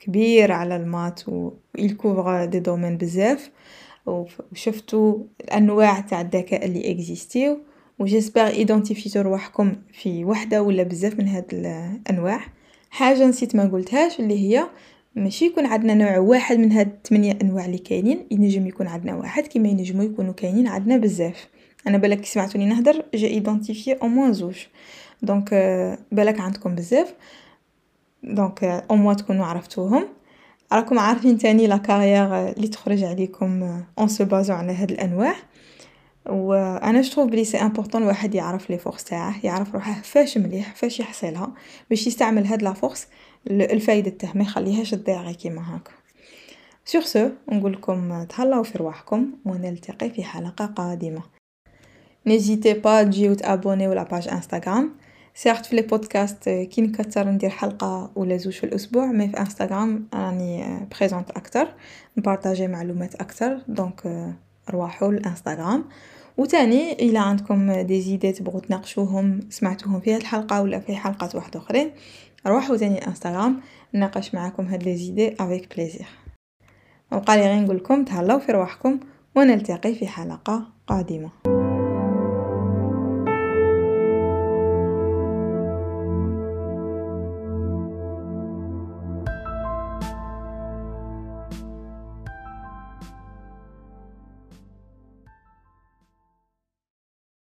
كبير 0.00 0.52
على 0.52 0.76
ال 0.76 0.85
maths 0.85 1.28
و 1.28 1.52
des 2.44 2.60
domaines 2.60 2.96
بزاف. 2.96 3.50
وشفتوا 4.06 5.18
الأنواع 5.40 6.00
تاع 6.00 6.20
الذكاء 6.20 6.64
اللي 6.66 6.90
exister 6.90 7.58
و 7.98 8.03
و 8.03 8.08
j'espère 8.08 8.46
identifier 8.46 9.08
تو 9.08 9.20
رواحكم 9.20 9.76
في 9.92 10.24
وحدة 10.24 10.62
ولا 10.62 10.82
بزاف 10.82 11.18
من 11.18 11.28
هاد 11.28 11.44
الأنواع. 11.52 12.55
حاجة 12.96 13.26
نسيت 13.26 13.56
ما 13.56 13.64
قلتهاش 13.64 14.20
اللي 14.20 14.38
هي 14.38 14.66
ماشي 15.14 15.44
يكون 15.44 15.66
عندنا 15.66 15.94
نوع 15.94 16.18
واحد 16.18 16.58
من 16.58 16.72
هاد 16.72 16.88
الثمانية 16.88 17.38
أنواع 17.42 17.64
اللي 17.64 17.78
كاينين 17.78 18.26
ينجم 18.30 18.66
يكون 18.66 18.86
عندنا 18.86 19.14
واحد 19.14 19.46
كيما 19.46 19.68
ينجموا 19.68 20.04
يكونوا 20.04 20.32
كاينين 20.32 20.66
عندنا 20.66 20.96
بزاف. 20.96 21.48
أنا 21.86 21.98
بالك 21.98 22.24
سمعتوني 22.24 22.66
نهدر 22.66 23.04
j'ai 23.14 23.26
identifié 23.26 23.92
au 23.92 24.08
moins 24.08 24.32
زوج. 24.32 24.56
donc 25.22 25.54
بالك 26.12 26.40
عندكم 26.40 26.74
بزاف. 26.74 27.14
donc 28.22 28.64
au 28.64 28.96
moins 28.96 29.16
تكونوا 29.16 29.46
عرفتوهم. 29.46 30.08
راكم 30.72 30.98
عارفين 30.98 31.38
تاني 31.38 31.66
la 31.66 31.76
carrière 31.76 32.48
اللي 32.48 32.68
تخرج 32.68 33.04
عليكم 33.04 33.82
en 33.98 34.08
se 34.08 34.24
basant 34.24 34.54
على 34.54 34.72
هاد 34.72 34.90
الأنواع. 34.90 35.34
وأنا 36.28 37.02
je 37.02 37.09
trouve 37.09 37.30
بلي 37.30 37.44
c'est 37.44 37.56
important 37.56 38.02
الواحد 38.02 38.34
يعرف 38.34 38.70
les 38.70 38.78
forces 38.78 39.04
تاعه 39.04 39.34
يعرف 39.44 39.74
روحه 39.74 40.02
فاش 40.02 40.38
مليح 40.38 40.74
فاش 40.74 41.00
يحصلها 41.00 41.52
باش 41.90 42.06
يستعمل 42.06 42.46
هاد 42.46 42.62
la 42.62 42.72
force 42.72 43.06
الفايدة 43.50 44.10
تاعه 44.10 44.32
ما 44.36 44.42
يخليهاش 44.42 44.90
تضيع 44.90 45.32
كيما 45.32 45.74
هاكا 45.74 45.92
sur 46.84 47.02
ce 47.02 47.28
نقول 47.52 47.72
لكم 47.72 48.24
تهلاو 48.24 48.62
في 48.62 48.78
رواحكم 48.78 49.30
ونلتقي 49.44 50.10
في 50.10 50.24
حلقة 50.24 50.66
قادمة. 50.66 51.22
n'hésitez 52.26 52.74
pas 52.74 53.02
تجيو 53.02 53.34
t'abonner 53.34 53.92
و 53.92 53.95
la 53.95 54.02
page 54.02 54.28
انستغرام 54.28 54.92
surtout 55.34 55.66
في 55.66 55.76
les 55.76 55.82
podcasts 55.82 56.48
كي 56.48 56.82
نكثر 56.82 57.28
ندير 57.28 57.50
حلقة 57.50 58.10
ولا 58.16 58.36
زوج 58.36 58.52
في 58.52 58.64
الأسبوع 58.64 59.06
mais 59.06 59.28
في 59.28 59.40
انستغرام 59.40 60.08
راني 60.14 60.80
présente 60.98 61.30
أكثر 61.30 61.68
ن 62.18 62.24
partager 62.24 62.68
معلومات 62.68 63.14
أكثر. 63.14 63.62
donc 63.68 64.32
رواحوا 64.70 65.08
الإنستغرام. 65.08 65.84
وتاني 66.36 66.92
إلى 66.92 67.18
عندكم 67.18 67.72
des 67.72 68.00
idées 68.00 68.32
تبغوا 68.32 68.60
تناقشوهم 68.60 69.40
سمعتوهم 69.50 70.00
في 70.00 70.14
هاد 70.14 70.20
الحلقة 70.20 70.62
ولا 70.62 70.80
في 70.80 70.96
حلقات 70.96 71.34
واحدة 71.34 71.60
آخرين. 71.60 71.90
روحوا 72.46 72.76
تاني 72.76 72.98
الانستغرام 72.98 73.60
نناقش 73.94 74.34
معاكم 74.34 74.66
هاد 74.66 74.82
les 74.82 74.96
idées 74.96 75.34
avec 75.40 75.76
plaisir 75.76 76.06
وبقى 77.12 77.36
لي 77.36 77.42
غير 77.42 77.62
نقول 77.62 77.76
لكم 77.76 78.04
تهلاو 78.04 78.38
في 78.38 78.52
رواحكم 78.52 79.00
ونلتقي 79.36 79.94
في 79.94 80.06
حلقة 80.06 80.66
قادمة. 80.86 81.30